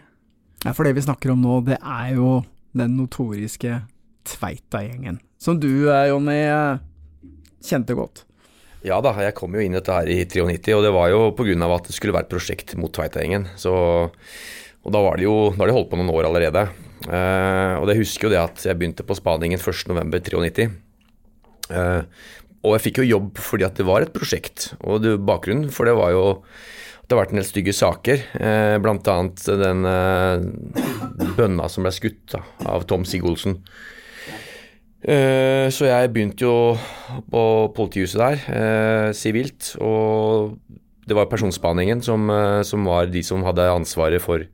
[0.64, 2.38] Ja, for det vi snakker om nå, det er jo
[2.74, 3.82] den notoriske
[4.24, 5.20] Tveita-gjengen.
[5.38, 6.78] Som du, eh, Jonny, eh,
[7.62, 8.24] kjente godt.
[8.84, 11.30] Ja da, jeg kom jo inn i dette her i 93, og det var jo
[11.36, 11.74] pga.
[11.74, 13.46] at det skulle være et prosjekt mot Tveita-gjengen.
[13.56, 14.00] Så,
[14.84, 16.68] og da var det jo Da har de holdt på noen år allerede.
[17.04, 20.68] Uh, og jeg husker jo det at jeg begynte på spaningen 1.11.93.
[21.72, 22.02] Eh,
[22.64, 24.72] og jeg fikk jo jobb fordi at det var et prosjekt.
[24.84, 26.24] Og det, bakgrunnen for det var jo
[27.04, 28.22] at det har vært en del stygge saker.
[28.40, 30.46] Eh, blant annet den eh,
[31.36, 32.40] bønna som ble skutt da,
[32.72, 33.58] av Tom Sigolsen.
[35.04, 36.54] Eh, så jeg begynte jo
[37.28, 37.44] på
[37.76, 39.74] politihuset der, sivilt.
[39.84, 40.56] og
[41.06, 44.46] det var personspaningen som, eh, som var de som hadde ansvaret for,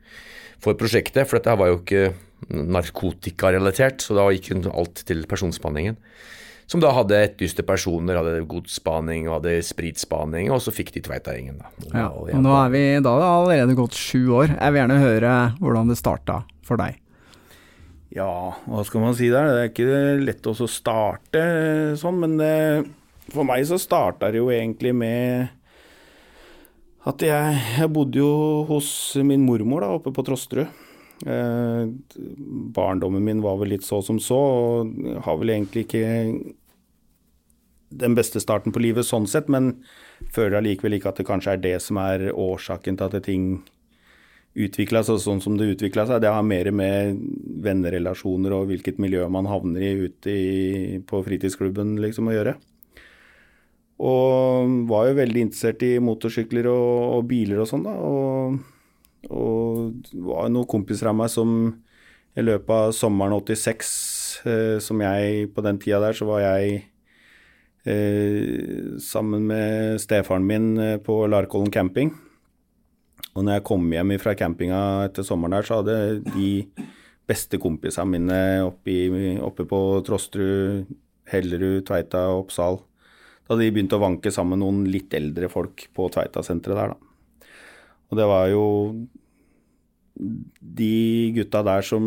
[0.62, 1.26] for prosjektet.
[1.28, 2.10] For dette var jo ikke
[2.50, 5.98] narkotikarelatert, så da gikk hun alt til personspaningen.
[6.70, 11.58] Som da hadde etterlyste personer, hadde godsspaning og hadde spritspaning, og så fikk de Tveitagjengen,
[11.58, 11.70] da.
[11.90, 14.52] Ja, Og og nå er vi Da har det allerede gått sju år.
[14.54, 17.00] Jeg vil gjerne høre hvordan det starta for deg.
[18.14, 19.50] Ja, hva skal man si der?
[19.50, 21.42] Det er ikke lett også å starte
[21.98, 22.86] sånn, men det,
[23.30, 25.50] for meg så starta det jo egentlig med
[27.08, 28.30] at jeg, jeg bodde jo
[28.68, 28.90] hos
[29.24, 30.68] min mormor da, oppe på Trosterud.
[31.26, 31.88] Eh,
[32.76, 36.04] barndommen min var vel litt så som så, og har vel egentlig ikke
[37.90, 39.74] den beste starten på livet sånn sett, men
[40.32, 43.46] føler allikevel ikke at det kanskje er det som er årsaken til at ting
[44.60, 46.22] utvikla seg sånn som det utvikla seg.
[46.22, 47.20] Det har mer med
[47.64, 52.56] vennerelasjoner og hvilket miljø man havner i ute i, på fritidsklubben liksom å gjøre.
[54.00, 57.92] Og var jo veldig interessert i motorsykler og, og biler og sånn, da.
[58.00, 58.60] Og,
[59.28, 61.50] og var noen kompiser av meg som
[62.38, 63.90] i løpet av sommeren 86,
[64.48, 66.78] eh, som jeg på den tida der, så var jeg
[67.84, 72.14] eh, sammen med stefaren min eh, på Larkollen camping.
[73.34, 75.98] Og når jeg kom hjem fra campinga etter sommeren der, så hadde
[76.32, 76.52] de
[77.30, 78.96] beste kompisene mine oppe,
[79.44, 80.88] oppe på Trosterud,
[81.30, 82.80] Hellerud, Tveita og Oppsal
[83.50, 87.48] Da de begynte å vanke sammen noen litt eldre folk på Tveita-senteret der, da.
[88.10, 88.64] Og det var jo
[90.60, 90.94] de
[91.34, 92.04] gutta der som,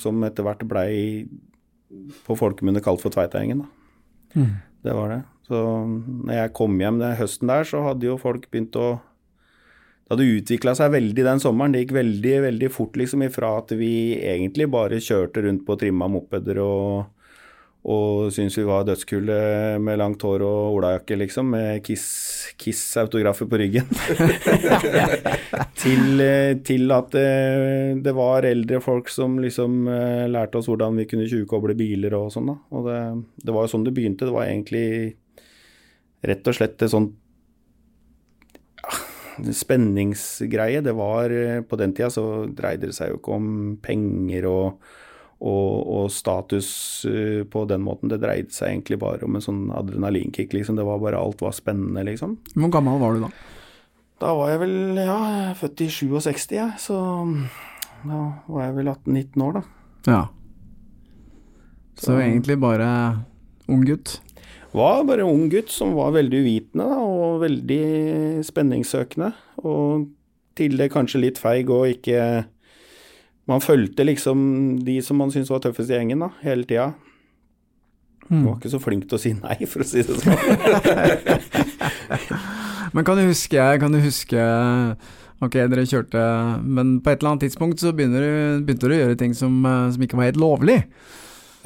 [0.00, 0.92] som etter hvert blei
[2.26, 4.44] på folkemunne kalt for Tveitagjengen, da.
[4.84, 5.22] Det var det.
[5.48, 8.88] Så når jeg kom hjem den høsten der, så hadde jo folk begynt å
[10.04, 11.72] det hadde utvikla seg veldig den sommeren.
[11.72, 16.10] Det gikk veldig veldig fort liksom ifra at vi egentlig bare kjørte rundt på trimma
[16.12, 17.06] mopeder og,
[17.84, 19.34] og syntes vi var dødskule
[19.84, 23.90] med langt hår og olajakke, liksom, med Kiss-autografer Kiss på ryggen.
[25.82, 27.26] til, eh, til, at det,
[28.06, 32.32] det, var eldre folk som liksom uh, lærte oss hvordan vi kunne tjuvkoble biler og
[32.32, 32.48] sånn.
[32.54, 32.56] da.
[32.72, 33.02] Og det,
[33.44, 34.30] det, var jo sånn det begynte.
[34.30, 34.88] Det var egentlig
[36.24, 37.12] rett og slett et sånt
[38.80, 38.96] ja,
[39.60, 40.80] spenningsgreie.
[40.80, 43.48] Det var eh, På den tida så dreide det seg jo ikke om
[43.84, 44.94] penger og
[45.44, 46.68] og, og, status
[47.08, 48.08] uh, på den måten.
[48.12, 50.78] Det dreide seg egentlig bare om en sånn adrenalinkick, liksom.
[50.78, 52.38] Det var bare alt var spennende, liksom.
[52.54, 53.30] Hvor gammel var du da?
[54.24, 55.18] Da var jeg vel, ja,
[55.58, 56.70] født i 67, jeg.
[56.80, 56.96] Så
[58.04, 59.64] da var jeg vel 18-19 år, da.
[60.08, 60.22] Ja.
[61.94, 62.88] Så, så egentlig bare
[63.70, 64.18] ung gutt?
[64.74, 69.30] Var bare ung gutt som var veldig uvitende da, og veldig spenningssøkende.
[69.62, 70.08] Og
[70.58, 72.18] til det kanskje litt feig og ikke
[73.50, 74.38] man fulgte liksom
[74.84, 76.92] de som man syntes var tøffest i gjengen, da, hele tida.
[78.30, 78.46] Mm.
[78.46, 80.34] Var ikke så flink til å si nei, for å si det sånn.
[82.94, 84.38] Men kan du huske, kan du huske
[85.42, 86.20] Ok, dere kjørte
[86.62, 89.90] Men på et eller annet tidspunkt så du, begynte du å gjøre ting som, eh,
[89.92, 90.78] som, ikke var helt lovlig?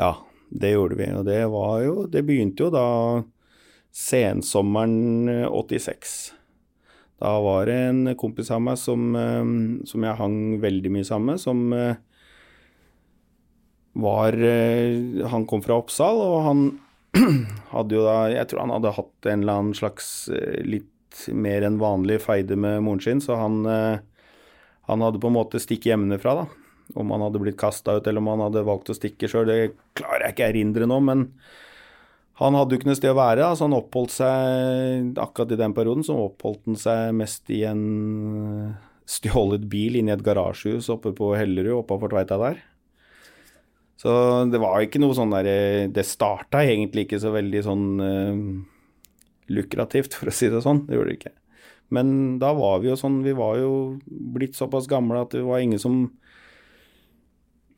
[0.01, 0.13] Ja,
[0.49, 1.07] det gjorde vi.
[1.15, 2.89] Og det var jo Det begynte jo da
[3.95, 6.38] sensommeren 86.
[7.19, 9.49] Da var det en kompis av meg som, eh,
[9.91, 11.97] som jeg hang veldig mye sammen med, som eh,
[13.99, 16.63] var eh, Han kom fra Oppsal, og han
[17.75, 20.29] hadde jo da Jeg tror han hadde hatt en eller annen slags
[20.63, 25.59] litt mer enn vanlig feide med moren sin, så han, han hadde på en måte
[25.59, 26.45] stikket hjemmefra, da.
[27.01, 29.73] Om han hadde blitt kasta ut, eller om han hadde valgt å stikke sjøl, det
[29.99, 31.25] klarer jeg ikke å erindre nå, men
[32.39, 35.75] han hadde jo ikke noe sted å være, altså han oppholdt seg akkurat i den
[35.75, 37.85] perioden så oppholdt han seg mest i en
[38.39, 38.77] eh,
[39.09, 42.61] stjålet bil inne i et garasjehus oppe på Hellerud, oppafor Tveita der.
[43.99, 44.13] Så
[44.53, 48.37] det var ikke noe sånn derre Det starta egentlig ikke så veldig sånn uh,
[49.51, 50.85] lukrativt, for å si det sånn.
[50.87, 51.35] Det gjorde det ikke.
[51.91, 53.73] Men da var vi jo sånn Vi var jo
[54.07, 56.05] blitt såpass gamle at det var ingen som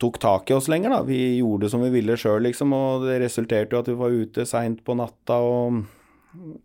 [0.01, 1.01] tok tak i oss lenger, da.
[1.07, 4.45] Vi gjorde som vi ville sjøl, liksom, og det resulterte jo at vi var ute
[4.49, 5.83] seint på natta og,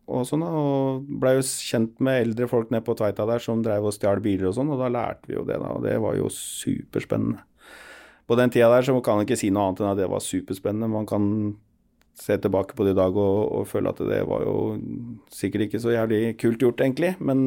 [0.08, 3.90] og sånn, og blei jo kjent med eldre folk nede på Tveita der som drev
[3.90, 6.16] og stjal biler og sånn, og da lærte vi jo det, da, og det var
[6.18, 7.44] jo superspennende.
[8.26, 10.22] På den tida der så kan man ikke si noe annet enn at det var
[10.24, 10.90] superspennende.
[10.90, 11.26] Man kan
[12.18, 14.56] se tilbake på det i dag og, og føle at det var jo
[15.30, 17.44] sikkert ikke så jævlig kult gjort, egentlig, men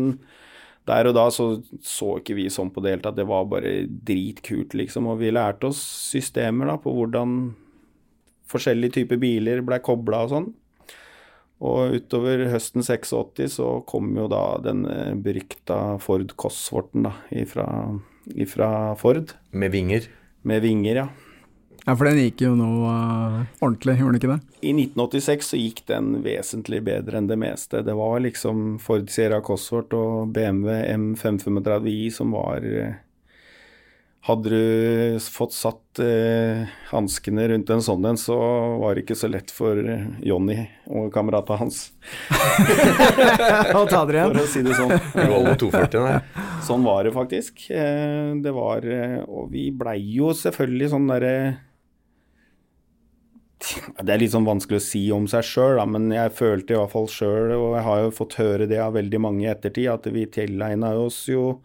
[0.89, 1.47] der og da så,
[1.86, 3.17] så ikke vi sånn på det hele tatt.
[3.19, 5.10] Det var bare dritkult, liksom.
[5.12, 7.38] Og vi lærte oss systemer da, på hvordan
[8.49, 10.49] forskjellige typer biler ble kobla og sånn.
[11.60, 14.86] Og utover høsten 86 så kom jo da den
[15.23, 17.67] berykta Ford Cosworten da, ifra,
[18.32, 19.36] ifra Ford.
[19.52, 20.08] Med vinger?
[20.47, 21.10] Med vinger, ja.
[21.85, 24.39] Ja, for den gikk jo nå uh, ordentlig, gjorde den ikke det?
[24.59, 27.83] I 1986 så gikk den vesentlig bedre enn det meste.
[27.85, 32.97] Det var liksom Ford Sierra Cosworth og BMW M535i som var uh,
[34.27, 38.35] Hadde du fått satt uh, hanskene rundt en sånn en, så
[38.81, 39.79] var det ikke så lett for
[40.19, 40.57] Jonny
[40.91, 41.79] og kameratene hans.
[43.79, 44.35] Å ta dere igjen.
[44.35, 44.91] For å si det sånn.
[45.15, 46.43] Volvo 240, nei.
[46.67, 47.63] Sånn var det faktisk.
[48.43, 48.85] Det var
[49.23, 51.33] Og vi blei jo selvfølgelig sånn derre
[53.60, 56.93] det er litt sånn vanskelig å si om seg sjøl, men jeg følte i hvert
[56.93, 60.08] fall sjøl, og jeg har jo fått høre det av veldig mange i ettertid, at
[60.15, 61.60] vi tilegna oss jo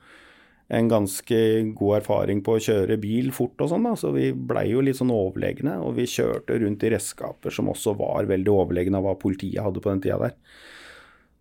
[0.75, 1.39] en ganske
[1.77, 3.93] god erfaring på å kjøre bil fort og sånn, da.
[4.01, 7.95] Så vi blei jo litt sånn overlegne, og vi kjørte rundt i redskaper som også
[8.01, 10.35] var veldig overlegne av hva politiet hadde på den tida der.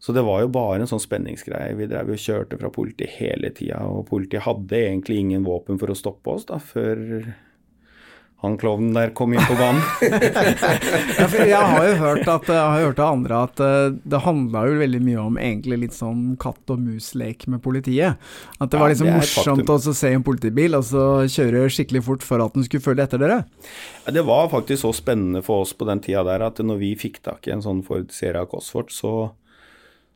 [0.03, 1.77] Så det var jo bare en sånn spenningsgreie.
[1.79, 5.93] Vi drev og kjørte fra politiet hele tida, og politiet hadde egentlig ingen våpen for
[5.93, 7.31] å stoppe oss da, før
[8.43, 9.79] han klovnen der kom inn på banen.
[10.03, 14.65] ja, jeg har jo hørt, at, jeg har hørt av andre at uh, det handla
[14.67, 18.19] jo veldig mye om egentlig litt sånn katt og mus-lek med politiet.
[18.59, 22.03] At det var liksom ja, det morsomt å se en politibil og så kjøre skikkelig
[22.09, 23.39] fort for at den skulle følge etter dere.
[24.03, 26.93] Ja, det var faktisk så spennende for oss på den tida der at når vi
[26.99, 29.31] fikk tak i en sånn Ford Sierra Cosfort, så,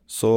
[0.04, 0.34] så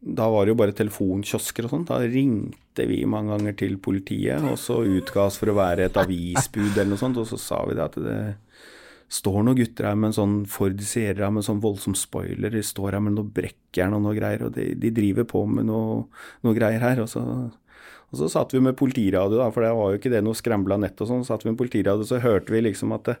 [0.00, 1.86] da var det jo bare telefonkiosker og sånn.
[1.88, 5.98] Da ringte vi mange ganger til politiet, og så utga oss for å være et
[6.00, 8.20] avisbud eller noe sånt, og så sa vi det at det
[9.10, 12.96] står noen gutter her med en sånn Ford Sierra med sånn voldsom spoiler, de står
[12.96, 16.04] her med noe brekkjern og noe greier, og de, de driver på med noe,
[16.46, 17.02] noe greier her.
[17.04, 20.24] Og så, og så satt vi med politiradio, da, for det var jo ikke det
[20.24, 23.10] noe skrambla nett og sånn, så satt vi med politiradio, så hørte vi liksom at
[23.10, 23.18] det,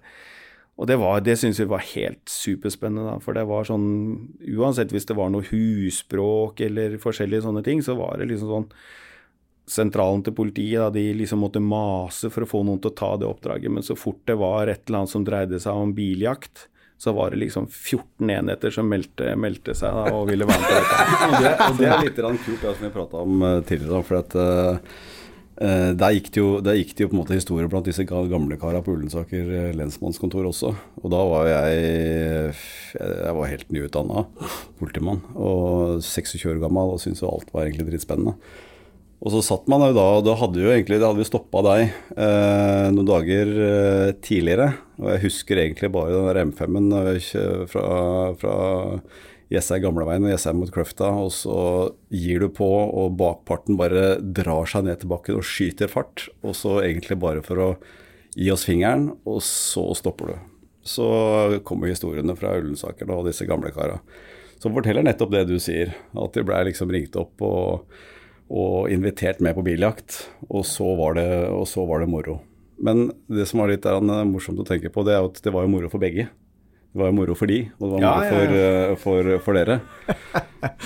[0.78, 3.18] og det, var, det syns vi var helt superspennende, da.
[3.20, 3.90] For det var sånn
[4.56, 8.68] Uansett hvis det var noe husbråk eller forskjellige sånne ting, så var det liksom sånn
[9.70, 13.10] sentralen til politiet, da, de liksom måtte mase for å få noen til å ta
[13.20, 13.70] det oppdraget.
[13.70, 16.66] Men så fort det var et eller annet som dreide seg om biljakt,
[17.00, 20.72] så var det liksom 14 enheter som meldte, meldte seg da, og ville være med
[20.72, 21.06] på dette.
[21.28, 24.02] Og det, og det er litt kult, det som vi prata om uh, tidligere.
[24.04, 24.98] for at uh,
[25.60, 28.80] der, gikk jo, der, gikk det jo, på en måte historie blant disse gamle kara
[28.80, 30.72] på Ullensaker lensmannskontor også.
[31.02, 32.54] Og da var jeg
[32.96, 34.24] Jeg var helt nyutdanna
[34.80, 38.38] politimann og 26 år gammel og syntes jo alt var egentlig dritspennende.
[39.20, 41.60] Og så satt man jo da, og da hadde jo egentlig, det hadde vi stoppa
[41.66, 44.70] deg eh, noen dager eh, tidligere.
[44.96, 47.90] Og jeg husker egentlig bare den der M5-en fra,
[48.40, 48.54] fra
[49.50, 51.56] Jessheim Gamleveien og Jessheim mot Kløfta, og så
[52.14, 56.28] gir du på, og bakparten bare drar seg ned til bakken og skyter fart.
[56.46, 57.70] Og så egentlig bare for å
[58.36, 60.36] gi oss fingeren, og så stopper du.
[60.86, 61.08] Så
[61.66, 63.98] kommer historiene fra Ullensaker og disse gamle kara.
[64.62, 67.90] Som forteller nettopp det du sier, at de blei liksom ringt opp og
[68.50, 70.24] og invitert med på biljakt.
[70.50, 71.28] Og så var det,
[71.70, 72.40] så var det moro.
[72.80, 75.66] Men det som var litt der, morsomt å tenke på, det er at det var
[75.66, 76.26] jo moro for begge.
[76.90, 78.94] Det var jo moro for de, og det var moro ja, ja, ja.
[78.98, 79.76] For, eh, for, for, dere.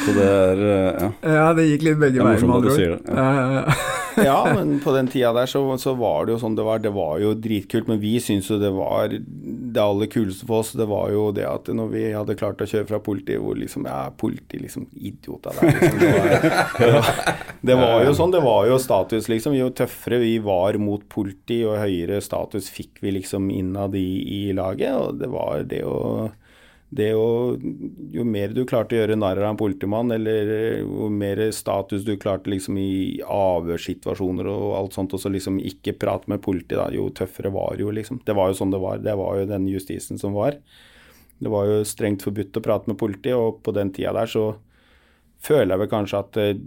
[0.05, 3.07] Så det er eh, Ja, ja det gikk litt begge veier, med andre ord.
[3.09, 3.29] Ja.
[3.33, 3.77] Ja,
[4.29, 6.83] ja, men på den tida der så, så, var det jo sånn det var.
[6.85, 9.17] Det var jo dritkult, men vi syntes jo det var
[9.74, 10.72] det aller kuleste for oss.
[10.78, 13.88] Det var jo det at når vi hadde klart å kjøre fra politiet, hvor liksom
[13.88, 17.10] Ja, politi, liksom Idioter der, liksom.
[17.64, 18.32] Det var, jo sånn.
[18.34, 19.56] Det var jo status, liksom.
[19.56, 24.42] Jo tøffere vi var mot politi, og høyere status fikk vi liksom innad i, i
[24.56, 24.92] laget.
[24.94, 25.98] Og det var det å
[26.94, 27.57] å,
[28.14, 30.50] jo mer du klarte å gjøre narr av en politimann, eller
[30.85, 35.96] jo mer status du klarte liksom i avhørssituasjoner og alt sånt, og så liksom ikke
[35.98, 38.22] prate med politiet, da, jo tøffere var jo liksom.
[38.26, 39.02] Det var jo sånn det var.
[39.02, 40.59] Det var jo den justisen som var.
[41.42, 44.52] Det var jo strengt forbudt å prate med politiet, og på den tida der så
[45.44, 46.59] føler jeg vel kanskje at eh,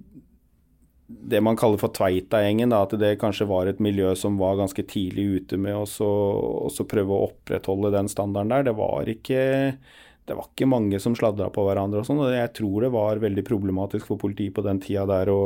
[1.08, 5.24] det man kaller for Tveita-gjengen, at det kanskje var et miljø som var ganske tidlig
[5.40, 8.68] ute med å prøve å opprettholde den standarden der.
[8.68, 9.40] Det var ikke
[10.28, 12.20] det var ikke mange som sladra på hverandre og sånn.
[12.20, 15.42] Og jeg tror det var veldig problematisk for politiet på den tida der å,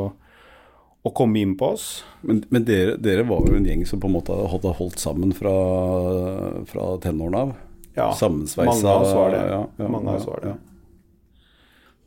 [1.05, 1.85] å komme inn på oss.
[2.25, 5.35] Men, men dere, dere, var jo en gjeng som på en måte hadde holdt sammen
[5.37, 5.53] fra,
[6.69, 7.53] fra tenårene av?
[7.93, 9.45] Ja, mange av oss var det.
[9.51, 10.55] Ja, ja, mange av oss var det.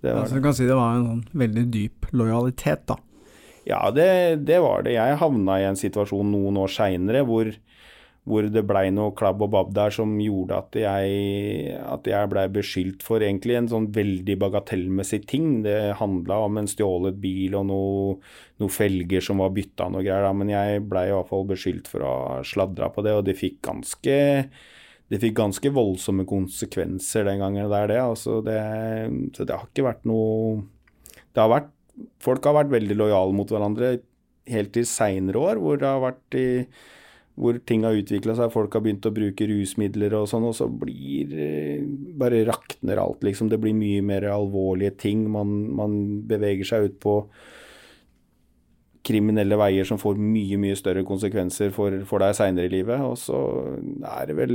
[0.01, 0.39] det var det.
[0.41, 2.99] du kan si det var en sånn veldig dyp lojalitet, da.
[3.69, 4.09] Ja, det,
[4.51, 4.97] det var det.
[4.97, 7.55] Jeg havna i en situasjon noen år seinere hvor
[8.25, 12.45] hvor det blei noe klabb og babb der som gjorde at jeg, at jeg blei
[12.53, 15.59] beskyldt for egentlig en sånn veldig bagatellmessig ting.
[15.67, 18.15] Det handla om en stjålet bil og noe,
[18.63, 22.07] noe felger som var bytta og greier, men jeg blei i hvert fall beskyldt for
[22.07, 24.17] å ha sladra på det, og det fikk ganske
[25.13, 28.01] det fikk ganske voldsomme konsekvenser den gangen der, det.
[28.01, 28.57] Altså det
[29.37, 30.65] så det har ikke vært noe
[31.35, 31.71] Det har vært
[32.25, 33.99] Folk har vært veldig lojale mot hverandre
[34.51, 36.49] helt til seinere år, hvor det har vært i
[37.35, 40.69] hvor ting har utvikla seg, folk har begynt å bruke rusmidler og sånn, og så
[40.71, 41.83] blir eh,
[42.15, 43.49] Bare rakner alt, liksom.
[43.51, 45.25] Det blir mye mer alvorlige ting.
[45.35, 45.97] Man, man
[46.31, 47.17] beveger seg ut på
[49.05, 53.03] kriminelle veier som får mye, mye større konsekvenser for, for deg seinere i livet.
[53.03, 53.41] Og så
[54.15, 54.55] er det vel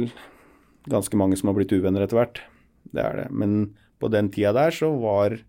[0.90, 2.42] ganske mange som har blitt uvenner etter hvert.
[2.96, 3.28] Det er det.
[3.36, 5.42] Men på den tida der så var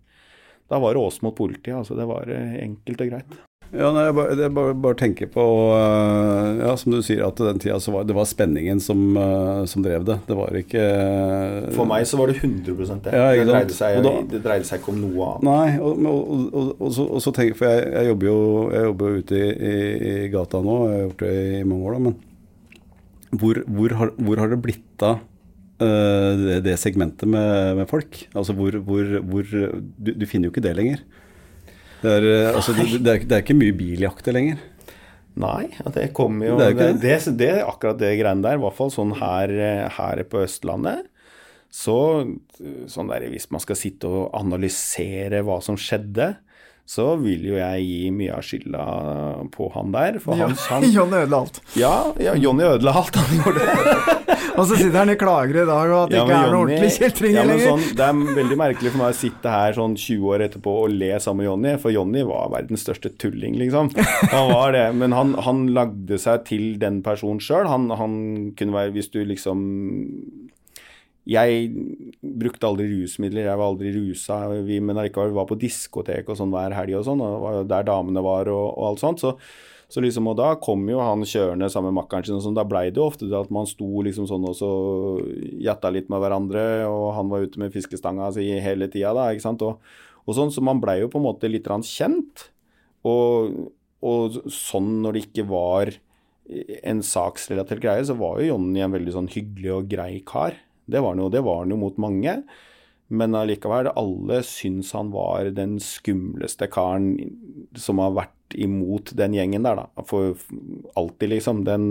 [0.71, 1.75] Da var det oss mot politiet.
[1.75, 3.39] Altså det var eh, enkelt og greit.
[3.71, 7.39] Ja, nei, jeg bare, jeg bare, bare tenker på uh, Ja, som du sier, at
[7.39, 10.17] den tida så var det var spenningen som, uh, som drev det.
[10.27, 13.15] Det var ikke uh, For meg så var det 100% det.
[13.15, 15.47] Ja, det, dreide seg, da, det, dreide seg, ikke om noe annet.
[15.47, 18.41] Nei, og, og, og, og så, så, tenker For jeg, jeg, jobber jo
[18.75, 19.77] jeg jobber ute i, i,
[20.11, 24.15] i, gata nå, jeg har gjort det i mange år, da, men hvor, hvor, har,
[24.19, 25.21] hvor har det blitt av
[25.81, 28.19] det, det, segmentet med, med folk?
[28.35, 31.07] Altså hvor, hvor du, du finner jo ikke det lenger.
[32.01, 34.61] Det er, eh, altså, det, det, er, det er, ikke mye biljakter lenger.
[35.41, 38.91] Nei, det kommer jo det er, det, det, akkurat det greiene der, i hvert fall
[38.93, 39.53] sånn her,
[39.95, 41.07] her på Østlandet.
[41.71, 41.97] Så
[42.91, 46.33] sånn der, hvis man skal sitte og analysere hva som skjedde,
[46.91, 48.85] så vil jo jeg gi mye av skylda
[49.55, 50.17] på han der.
[50.23, 51.61] For ja, han, Jonny ødela alt.
[51.79, 54.17] Ja, ja Jonny ødela alt, han gjorde det.
[54.59, 56.59] og så sitter han i klager i dag, og at det ja, ikke er noen
[56.65, 57.69] ordentlig kjeltring ja, lenger.
[57.69, 60.97] Sånn, det er veldig merkelig for meg å sitte her sånn 20 år etterpå og
[60.97, 63.95] le sammen med Jonny, for Jonny var verdens største tulling, liksom.
[64.35, 67.71] Han var det, men han, han lagde seg til den personen sjøl.
[67.71, 68.15] Han, han
[68.59, 69.63] kunne være Hvis du liksom
[71.29, 71.73] jeg
[72.21, 76.55] brukte aldri rusmidler, jeg var aldri rusa, vi, men allikevel var på diskotek og sånn
[76.55, 79.21] hver helg og sånn, og der damene var og, og alt sånt.
[79.23, 79.35] Så,
[79.91, 82.65] så, liksom, og da kom jo han kjørende sammen med makkeren sin, og sånn, da
[82.69, 84.71] blei det jo ofte at man sto liksom sånn og så
[85.61, 89.49] jatta litt med hverandre, og han var ute med fiskestanga si hele tida, da, ikke
[89.49, 89.67] sant.
[89.67, 89.83] Og,
[90.25, 92.49] og sånn, så man blei jo på en måte litt kjent.
[93.09, 93.67] Og,
[94.05, 95.93] og sånn når det ikke var
[96.83, 100.57] en saksrelatert greie, så var jo Jonny en veldig sånn hyggelig og grei kar.
[100.87, 102.37] Det var han jo, det var han jo mot mange.
[103.11, 107.17] Men allikevel, alle syns han var den skumleste karen
[107.75, 110.05] som har vært imot den gjengen der, da.
[110.07, 110.37] For
[110.99, 111.65] alltid, liksom.
[111.67, 111.91] Den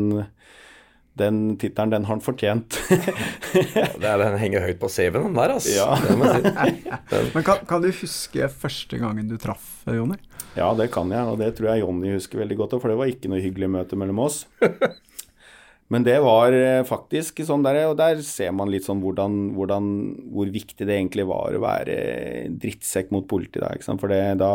[1.19, 2.79] den tittelen, den har han fortjent.
[3.99, 5.73] ja, den henger høyt på CV-en, den der, altså.
[5.75, 7.25] Ja.
[7.33, 10.15] Men kan, kan, du huske første gangen du traff Jonny?
[10.55, 13.11] Ja, det kan jeg, og det tror jeg Jonny husker veldig godt, for det var
[13.11, 14.45] ikke noe hyggelig møte mellom oss.
[15.89, 19.87] Men det var eh, faktisk sånn der, og der ser man litt sånn hvordan, hvordan,
[20.29, 21.95] hvor viktig det egentlig var å være
[22.61, 23.63] drittsekk mot politiet.
[23.65, 24.51] Da, For det, da,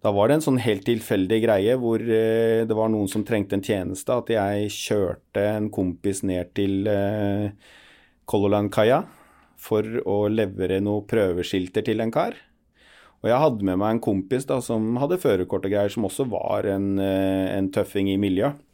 [0.00, 3.58] da, var det en sånn helt tilfeldig greie hvor eh, det var noen som trengte
[3.58, 4.16] en tjeneste.
[4.16, 7.52] At jeg kjørte en kompis ned til eh,
[8.28, 9.02] Color Line-kaia
[9.60, 12.38] for å levere noen prøveskilter til en kar.
[13.18, 16.24] Og jeg hadde med meg en kompis da, som hadde førerkort og greier, som også
[16.30, 18.64] var en, eh, en tøffing i miljøet.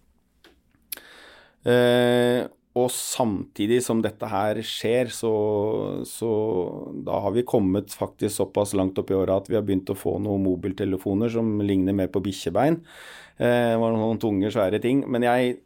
[1.64, 2.44] Eh,
[2.74, 5.32] og samtidig som dette her skjer, så,
[6.08, 6.30] så,
[7.06, 9.98] da har vi kommet faktisk såpass langt opp i åra at vi har begynt å
[9.98, 12.80] få noen mobiltelefoner som ligner mer på bikkjebein.
[13.38, 15.04] Eh, var noen tunge, svære ting.
[15.06, 15.60] Men jeg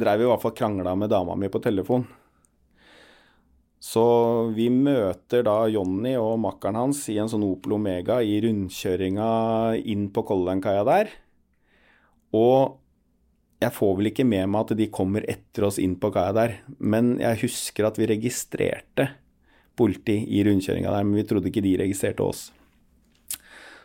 [0.00, 2.06] dreiv i hvert fall krangla med dama mi på telefon.
[3.84, 4.04] Så
[4.56, 9.28] vi møter da Jonny og makkeren hans i en sånn Opel Omega i rundkjøringa
[9.92, 11.12] inn på Color der.
[12.32, 12.80] Og
[13.64, 16.58] jeg får vel ikke med meg at de kommer etter oss inn på kaia der,
[16.78, 19.10] men jeg husker at vi registrerte
[19.78, 22.48] politi i rundkjøringa der, men vi trodde ikke de registrerte oss.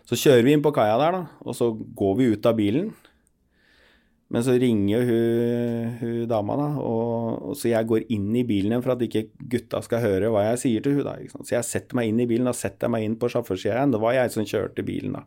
[0.10, 2.90] Så kjører vi inn på kaia der, da, og så går vi ut av bilen.
[4.30, 8.76] Men så ringer hun, hun dama, da, og, og, så jeg går inn i bilen
[8.76, 11.66] igjen for at ikke gutta skal høre hva jeg sier til hun da, Så jeg
[11.66, 13.96] setter meg inn i bilen, da setter jeg meg inn på sjåførsida igjen.
[13.96, 15.26] Det var jeg som kjørte bilen, da.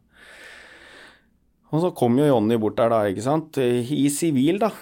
[1.73, 4.73] Og så kom jo Jonny bort der, da, ikke sant, i sivil, da.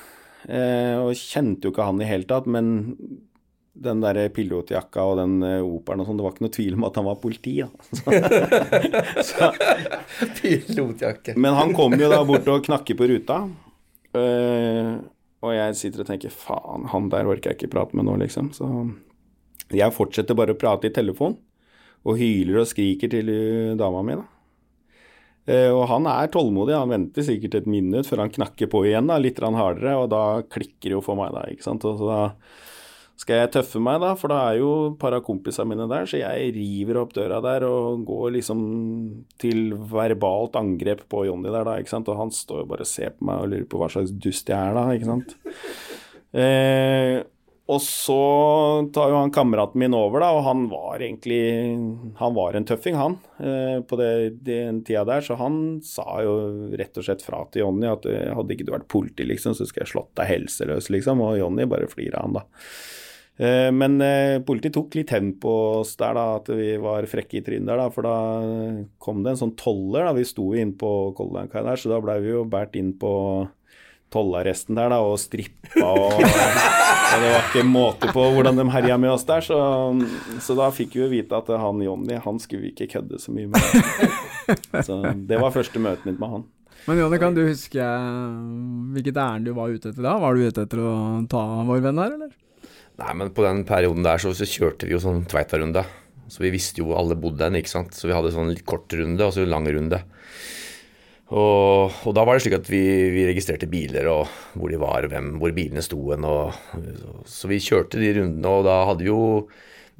[0.50, 2.72] Eh, og kjente jo ikke han i hele tatt, men
[3.80, 6.86] den der pilotjakka og den uh, operen og sånn, det var ikke noe tvil om
[6.88, 7.68] at han var politi, da.
[9.28, 9.50] Så,
[10.40, 11.36] Pilotjakke.
[11.40, 13.38] Men han kom jo da bort og knakker på ruta.
[14.18, 14.90] Eh,
[15.40, 18.50] og jeg sitter og tenker faen, han der orker jeg ikke prate med nå, liksom.
[18.56, 18.68] Så
[19.72, 21.38] jeg fortsetter bare å prate i telefon,
[22.04, 23.32] og hyler og skriker til
[23.80, 24.26] dama mi, da.
[25.48, 29.08] Eh, og han er tålmodig, han venter sikkert et minutt før han knakker på igjen,
[29.10, 31.46] da, litt hardere, og da klikker det jo for meg, da.
[31.48, 31.86] ikke sant.
[31.88, 32.20] Og så da
[33.20, 36.06] skal jeg tøffe meg, da, for da er jo et par av kompisene mine der,
[36.08, 38.60] så jeg river opp døra der og går liksom
[39.40, 42.08] til verbalt angrep på Jonny der, da, ikke sant.
[42.08, 44.48] Og han står jo bare og ser på meg og lurer på hva slags dust
[44.48, 45.36] jeg er, da, ikke sant.
[46.30, 47.18] Eh,
[47.70, 48.20] og så
[48.94, 51.40] tar jo han kameraten min over, da, og han var egentlig
[52.18, 54.10] Han var en tøffing, han, eh, på det,
[54.46, 55.22] den tida der.
[55.22, 56.34] Så han sa jo
[56.78, 59.68] rett og slett fra til Jonny at eh, hadde ikke du vært politi, liksom, så
[59.68, 61.22] skulle jeg slått deg helseløs, liksom.
[61.22, 62.66] Og Jonny bare flirer av han, da.
[63.40, 64.02] Eh, men
[64.48, 67.84] politiet tok litt hevn på oss der, da, at vi var frekke i trynet der,
[67.84, 67.88] da.
[67.94, 68.16] For da
[68.98, 70.16] kom det en sånn toller, da.
[70.18, 73.14] Vi sto inn på Color der, så da blei vi jo båret inn på
[74.10, 78.98] tollarresten der, da, og strippa og, og Det var ikke måte på hvordan de herja
[79.00, 79.58] med oss der, så,
[80.42, 83.50] så da fikk vi vite at han Jonny, han skulle vi ikke kødde så mye
[83.50, 84.82] med.
[84.86, 86.46] Så det var første møtet mitt med han.
[86.88, 87.86] Men Jonny, kan du huske
[88.94, 90.16] hvilket ærend du var ute etter da?
[90.22, 90.92] Var du ute etter å
[91.30, 92.30] ta vår venn her, eller?
[93.00, 95.84] Nei, men på den perioden der så, så kjørte vi jo sånn Tveita-runde.
[96.30, 97.96] Så vi visste jo alle bodde den, ikke sant.
[97.96, 100.02] Så vi hadde sånn litt kort runde og så lang runde.
[101.30, 102.82] Og, og, da var det slik at vi,
[103.14, 106.26] vi, registrerte biler og hvor de var, hvem, hvor bilene sto hen.
[107.30, 109.20] Så vi kjørte de rundene, og da hadde vi jo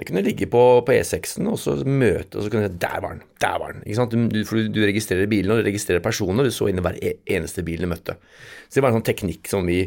[0.00, 3.02] Vi kunne ligge på, på E6-en og så møte, og så kunne vi si Der
[3.04, 3.22] var den!
[3.44, 3.82] Der var den!
[3.84, 4.16] Ikke sant?
[4.16, 6.48] Du, for du, registrerer bilene, og du registrerer personer.
[6.48, 8.16] du så inn i hver e, eneste bil du møtte.
[8.66, 9.84] Så det var en sånn teknikk som vi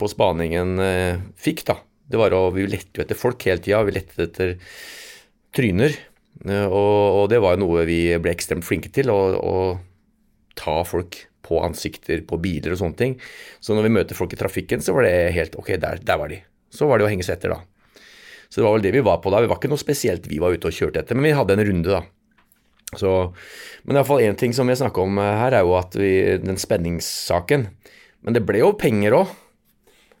[0.00, 1.76] på spaningen eh, fikk, da.
[2.08, 4.56] Det var å, Vi lette jo etter folk hele tida, vi lette etter
[5.54, 6.00] tryner.
[6.48, 9.12] Eh, og, og, det var noe vi ble ekstremt flinke til.
[9.12, 9.91] og, og
[10.58, 13.18] ta folk på ansikter på biler og sånne ting.
[13.60, 16.32] Så når vi møter folk i trafikken, så var det helt Ok, der, der var
[16.32, 16.40] de.
[16.72, 18.02] Så var det å henge seg etter, da.
[18.48, 19.40] Så det var vel det vi var på da.
[19.42, 21.64] Vi var ikke noe spesielt vi var ute og kjørte etter, men vi hadde en
[21.68, 22.02] runde, da.
[23.00, 23.12] Så,
[23.88, 26.10] men iallfall én ting som vi snakker om eh, her, er jo at vi,
[26.42, 27.70] den spenningssaken
[28.20, 29.30] Men det ble jo penger òg.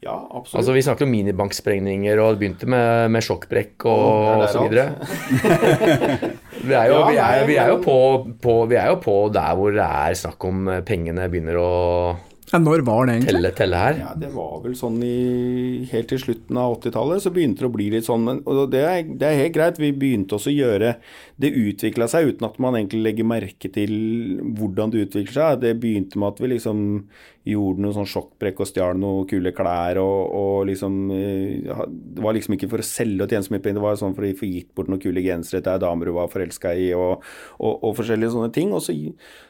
[0.02, 0.56] Ja, absolutt.
[0.58, 4.64] Altså, vi snakket om minibanksprengninger, og det begynte med, med sjokkbrekk og, oh, og så
[4.64, 4.88] videre.
[6.62, 7.96] vi, er jo, ja, vi, er, vi, er på,
[8.42, 11.70] på, vi, er jo, på, der hvor det er snakk om eh, pengene begynner å
[12.52, 13.32] Ja, når var det egentlig?
[13.32, 14.00] Telle, telle her.
[14.02, 17.74] Ja, det var vel sånn i Helt til slutten av 80-tallet så begynte det å
[17.74, 18.26] bli litt sånn.
[18.28, 19.80] Men, og det er, det er helt greit.
[19.80, 20.94] Vi begynte også å gjøre
[21.42, 23.92] Det utvikla seg uten at man egentlig legger merke til
[24.54, 25.62] hvordan det utvikler seg.
[25.64, 26.82] Det begynte med at vi liksom
[27.48, 32.36] gjorde noe sånn sjokkbrekk og stjal noen kule klær og, og liksom eh, Det var
[32.36, 34.30] liksom ikke for å selge og tjene så mye penger, det var sånn for å
[34.38, 37.26] få gitt bort noen kule gensere til ei dame du var forelska i, og,
[37.58, 38.70] og, og, forskjellige sånne ting.
[38.76, 38.94] Og så,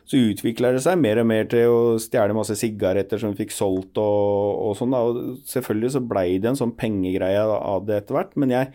[0.08, 3.52] så utvikla det seg mer og mer til å stjele masse sigaretter som vi fikk
[3.58, 4.96] solgt og, sånn.
[4.96, 8.72] Og selvfølgelig så blei det en sånn pengegreie av det etter hvert, men jeg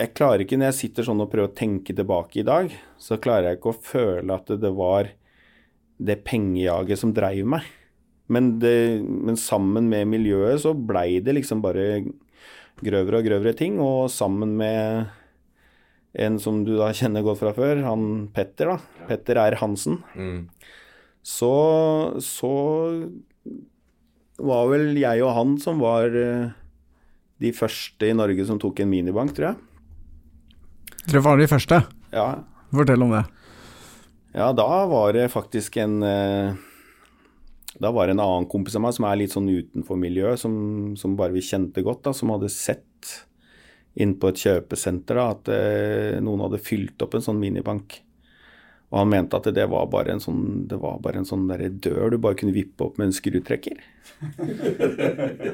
[0.00, 3.18] jeg klarer ikke, når jeg sitter sånn og prøver å tenke tilbake i dag, så
[3.22, 5.10] klarer jeg ikke å føle at det var
[6.02, 7.66] det pengejaget som dreiv meg.
[8.26, 12.02] Men, det, men, sammen med miljøet så blei det liksom bare
[12.84, 13.76] grøvere og grøvere ting.
[13.82, 15.12] Og sammen med
[16.24, 19.06] en som du da kjenner godt fra før, han Petter, da.
[19.10, 19.58] Petter R.
[19.60, 20.00] Hansen.
[20.16, 20.48] Mm.
[21.24, 21.52] Så,
[22.24, 22.54] så
[24.42, 26.50] var vel jeg og han som var eh,
[27.44, 29.62] de første i Norge som tok en minibank, tror jeg.
[31.04, 31.80] Dere var de første?
[32.14, 32.28] Ja.
[32.74, 33.24] Fortell om det.
[34.34, 36.54] Ja, da var det faktisk en eh,
[37.78, 40.54] Da var det en annen kompis av meg som er litt sånn utenfor miljøet, som,
[40.98, 43.12] som bare vi kjente godt, da, som hadde sett
[43.94, 48.00] inn på et kjøpesenter da, at eh, noen hadde fylt opp en sånn minibank.
[48.94, 52.10] Og han mente at det var bare en sånn, det var bare en sånn dør
[52.14, 53.80] du bare kunne vippe opp med en skrutrekker.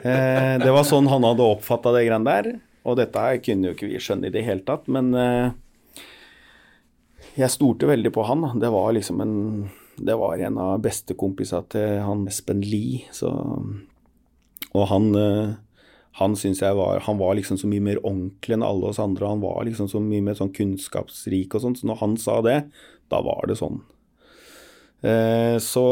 [0.04, 2.50] eh, det var sånn han hadde oppfatta det greiene der.
[2.88, 5.50] Og dette kunne jo ikke vi skjønne i det hele tatt, men eh,
[7.36, 8.46] jeg stolte veldig på han.
[8.60, 9.36] Det var liksom en
[10.00, 13.04] Det var en av bestekompisene til han Espen Lie.
[13.12, 13.28] Så,
[14.72, 15.50] og han eh,
[16.18, 19.28] han syns jeg var Han var liksom så mye mer ordentlig enn alle oss andre.
[19.28, 21.76] Han var liksom så mye mer sånn kunnskapsrik og sånn.
[21.78, 22.58] Så når han sa det,
[23.12, 23.82] da var det sånn.
[25.00, 25.84] Eh, så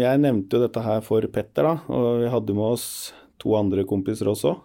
[0.00, 1.74] jeg nevnte jo dette her for Petter, da.
[1.92, 2.86] Og vi hadde med oss
[3.40, 4.58] to andre kompiser også.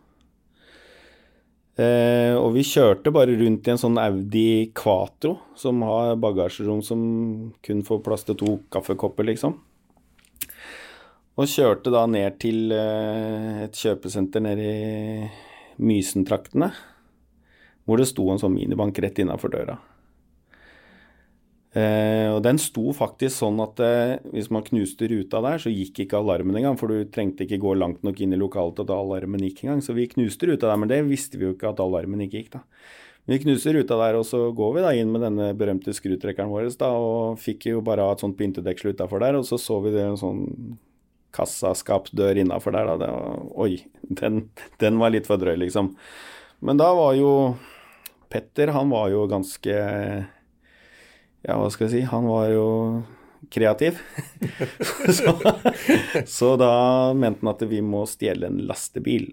[1.76, 7.02] Eh, og vi kjørte bare rundt i en sånn Audi Quatro som har bagasjerom som
[7.66, 9.58] kun får plass til to kaffekopper, liksom.
[11.36, 15.28] Og kjørte da ned til eh, et kjøpesenter nede i
[15.84, 16.72] Mysen-traktene,
[17.84, 19.76] hvor det sto en sånn minibank rett innafor døra.
[21.76, 26.06] Eh, og den sto faktisk sånn at eh, hvis man knuste ruta der, så gikk
[26.06, 28.94] ikke alarmen engang, for du trengte ikke gå langt nok inn i lokalet til at
[28.96, 29.82] alarmen gikk engang.
[29.84, 32.54] Så vi knuste ruta der, men det visste vi jo ikke at alarmen ikke gikk,
[32.56, 32.64] da.
[33.26, 36.70] Vi knuser ruta der, og så går vi da inn med denne berømte skrutrekkeren vår,
[36.80, 39.92] da, og fikk jo bare av et sånt pyntedeksel utafor der, og så så vi
[39.96, 40.44] det en sånn
[41.36, 42.96] kassaskapdør innafor der, da.
[43.02, 43.74] Det var, oi,
[44.22, 44.46] den,
[44.80, 45.92] den var litt for drøy, liksom.
[46.64, 47.34] Men da var jo
[48.32, 49.76] Petter, han var jo ganske
[51.46, 52.68] ja, hva skal jeg si, han var jo
[53.54, 54.00] kreativ.
[55.18, 55.36] så,
[56.26, 56.72] så, da
[57.18, 59.30] mente han at vi må stjele en lastebil.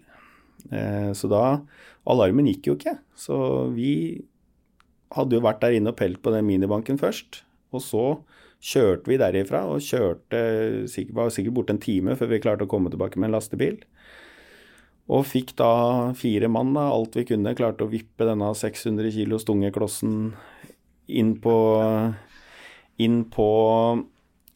[0.70, 1.44] Eh, så da
[2.12, 2.98] Alarmen gikk jo ikke.
[3.16, 3.36] Så
[3.72, 3.94] vi
[5.16, 7.42] hadde jo vært der inne og pelt på den minibanken først.
[7.72, 8.04] Og så
[8.62, 10.42] kjørte vi derifra og kjørte
[11.16, 13.80] var sikkert borte en time før vi klarte å komme tilbake med en lastebil.
[15.12, 17.56] Og fikk da fire mann, da, alt vi kunne.
[17.58, 20.32] Klarte å vippe denne 600 kilo tunge klossen
[21.06, 21.56] inn på,
[23.02, 23.50] inn på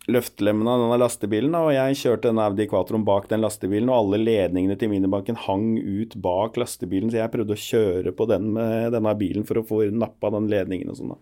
[0.06, 4.20] løftelemmene av denne lastebilen, og jeg kjørte denne Audi Quatroen bak den lastebilen, og alle
[4.22, 8.94] ledningene til minibanken hang ut bak lastebilen, så jeg prøvde å kjøre på den med
[8.94, 11.16] denne bilen for å få nappa den ledningen og sånn.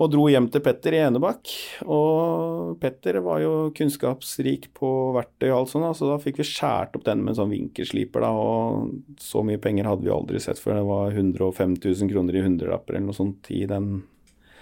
[0.00, 1.50] Og dro hjem til Petter i Enebakk.
[1.84, 6.96] Og Petter var jo kunnskapsrik på verktøy og alt sånt, så da fikk vi skåret
[6.96, 10.62] opp den med en sånn vinkelsliper, da, og så mye penger hadde vi aldri sett
[10.62, 10.80] før.
[10.80, 13.92] Det var 105 000 kroner i hundrelapper eller noe sånt i den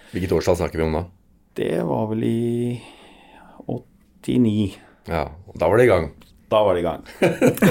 [0.09, 1.03] Hvilket årstall snakker vi om da?
[1.59, 2.79] Det var vel i
[3.69, 4.79] 89.
[5.05, 6.09] Ja, og da var det i gang.
[6.49, 7.03] Da var det i gang.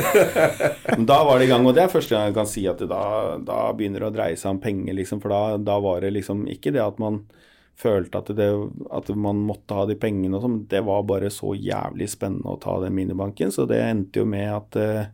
[1.11, 3.03] da var det i gang, og det er første gang jeg kan si at da,
[3.43, 5.23] da begynner det å dreie seg om penger, liksom.
[5.25, 7.25] For da, da, var det liksom ikke det at man
[7.79, 8.49] følte at, det,
[8.91, 12.61] at man måtte ha de pengene og sånn, det var bare så jævlig spennende å
[12.61, 15.11] ta den minibanken, så det endte jo med at eh,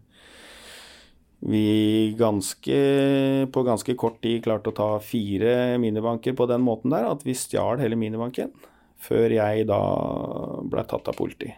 [1.45, 2.79] vi ganske,
[3.53, 7.37] på ganske kort tid klarte å ta fire minibanker på den måten der, at vi
[7.37, 8.55] stjal hele minibanken.
[9.05, 9.81] Før jeg da
[10.65, 11.51] ble tatt av politi.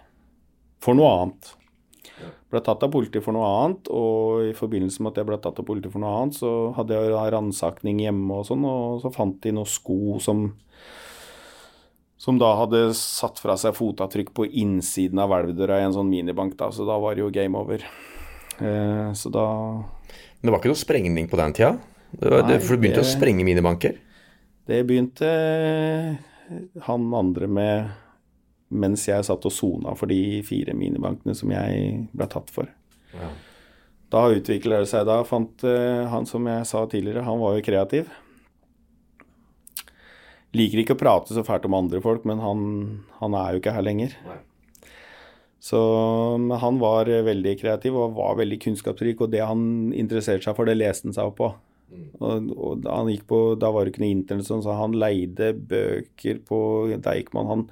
[0.83, 1.53] For noe annet.
[2.53, 5.59] Ble tatt av politiet for noe annet, og i forbindelse med at jeg ble tatt
[5.59, 9.41] av politiet for noe annet, så hadde jeg ransakning hjemme og sånn, og så fant
[9.43, 10.47] de noen sko som
[12.27, 16.57] som da hadde satt fra seg fotavtrykk på innsiden av hvelvdøra i en sånn minibank,
[16.59, 17.85] da, så da var det jo game over.
[18.57, 19.45] Eh, så da
[19.77, 21.77] Men det var ikke noe sprengning på den tida?
[22.11, 24.01] Det var, Nei, det, for du begynte det, å sprenge minibanker?
[24.67, 25.29] Det begynte
[26.87, 27.95] han andre med
[28.69, 32.71] mens jeg satt og sona for de fire minibankene som jeg ble tatt for.
[33.15, 33.31] Ja.
[34.13, 35.07] Da utvikla det seg.
[35.09, 38.11] Da fant uh, han, som jeg sa tidligere, han var jo kreativ.
[40.57, 42.61] Liker ikke å prate så fælt om andre folk, men han,
[43.21, 44.15] han er jo ikke her lenger.
[44.27, 44.41] Nei.
[45.67, 45.79] Så
[46.61, 50.77] han var veldig kreativ og var veldig kunnskapsrik, og det han interesserte seg for, det
[50.79, 51.49] leste han seg opp på.
[52.21, 56.39] Og, og da, på, da var det ikke noe internett, sånn, så han leide bøker
[56.47, 56.61] på
[57.03, 57.51] Deichman.
[57.51, 57.65] Han,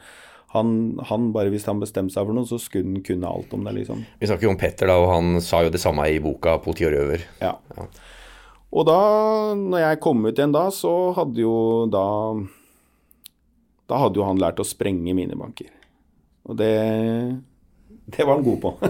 [0.55, 0.71] han,
[1.11, 3.75] han bare Hvis han bestemte seg for noe, så skulle han kunne alt om det,
[3.81, 4.05] liksom.
[4.21, 6.87] Vi snakker jo om Petter, da, og han sa jo det samme i boka 'Politi
[6.87, 7.25] og røver'.
[7.43, 7.57] Ja.
[7.77, 7.89] Ja.
[8.75, 8.99] Og da,
[9.59, 11.57] når jeg kom ut igjen da, så hadde jo
[11.91, 12.07] da
[13.91, 15.69] Da hadde jo han lært å sprenge minibanker.
[16.49, 16.73] Og det
[18.05, 18.71] det var han god på.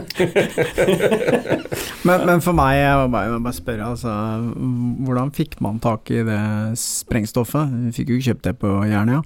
[2.04, 4.10] Men, men for meg, jeg må bare, jeg må bare spørre, altså,
[5.06, 6.40] hvordan fikk man tak i det
[6.76, 7.70] sprengstoffet?
[7.86, 9.22] Vi fikk jo ikke kjøpt det på Jernia.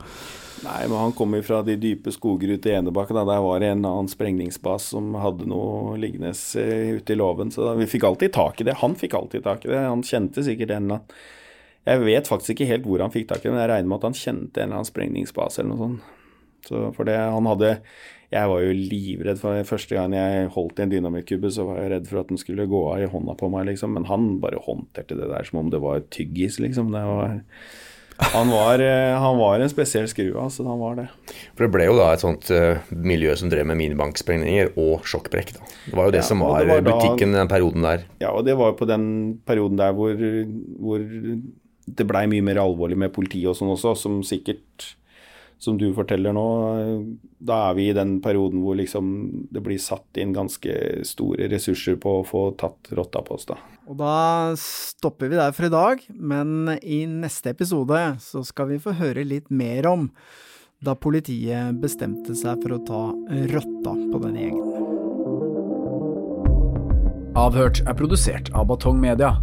[0.64, 3.18] Nei, men han kom jo fra de dype skoger ute i Enebakken.
[3.18, 7.52] Der var det en annen sprengningsbas som hadde noe liggende eh, ute i låven.
[7.54, 8.78] Så vi fikk alltid tak i det.
[8.82, 9.84] Han fikk alltid tak i det.
[9.86, 11.26] Han kjente sikkert en eller annen
[11.88, 14.00] Jeg vet faktisk ikke helt hvor han fikk tak i det, men jeg regner med
[14.00, 16.14] at han kjente en eller annen sprengningsbase eller noe sånt.
[16.68, 17.68] Så for det han hadde
[18.34, 21.92] Jeg var jo livredd for Første gang jeg holdt i en dynamittkubbe, så var jeg
[21.94, 23.94] redd for at den skulle gå av i hånda på meg, liksom.
[23.96, 26.90] Men han bare håndterte det der som om det var tyggis, liksom.
[26.92, 27.38] Det var
[28.18, 30.64] han var, eh, han var en spesiell skrue, altså.
[30.66, 31.06] Han var det.
[31.54, 35.54] For det ble jo da et sånt uh, miljø som drev med minibanksprengninger og sjokkbrekk.
[35.54, 35.70] da.
[35.86, 38.04] Det var jo det Ja, som var, det var da- den perioden der.
[38.20, 40.14] Ja, og det var på den perioden der hvor,
[40.82, 40.98] hvor
[41.88, 44.94] det blei mye mer alvorlig med politiet og sånn også, som sikkert
[45.58, 46.42] Som du forteller nå,
[47.42, 50.70] da er vi i den perioden hvor liksom det blir satt inn ganske
[51.02, 53.56] store ressurser på å få tatt rotta på oss, da.
[53.88, 58.82] Og da stopper vi der for i dag, men i neste episode så skal vi
[58.82, 60.10] få høre litt mer om
[60.84, 63.00] da politiet bestemte seg for å ta
[63.54, 64.66] rotta på denne gjengen.
[67.38, 69.38] Avhørt er produsert av Batong Media.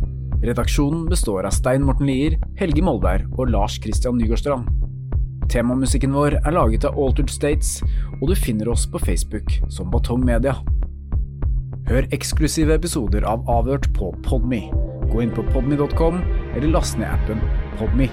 [0.46, 4.70] Redaksjonen består av Stein Morten Lier, Helge Molberg og Lars Christian Nygårdstrand.
[5.50, 7.80] Temamusikken vår er laget av Altered States,
[8.20, 10.60] og du finner oss på Facebook som Batong Media.
[11.86, 14.64] Hør eksklusive episoder av Avhørt på Podme.
[15.12, 16.18] Gå inn på podme.com,
[16.56, 17.44] eller last ned appen
[17.78, 18.10] Podme.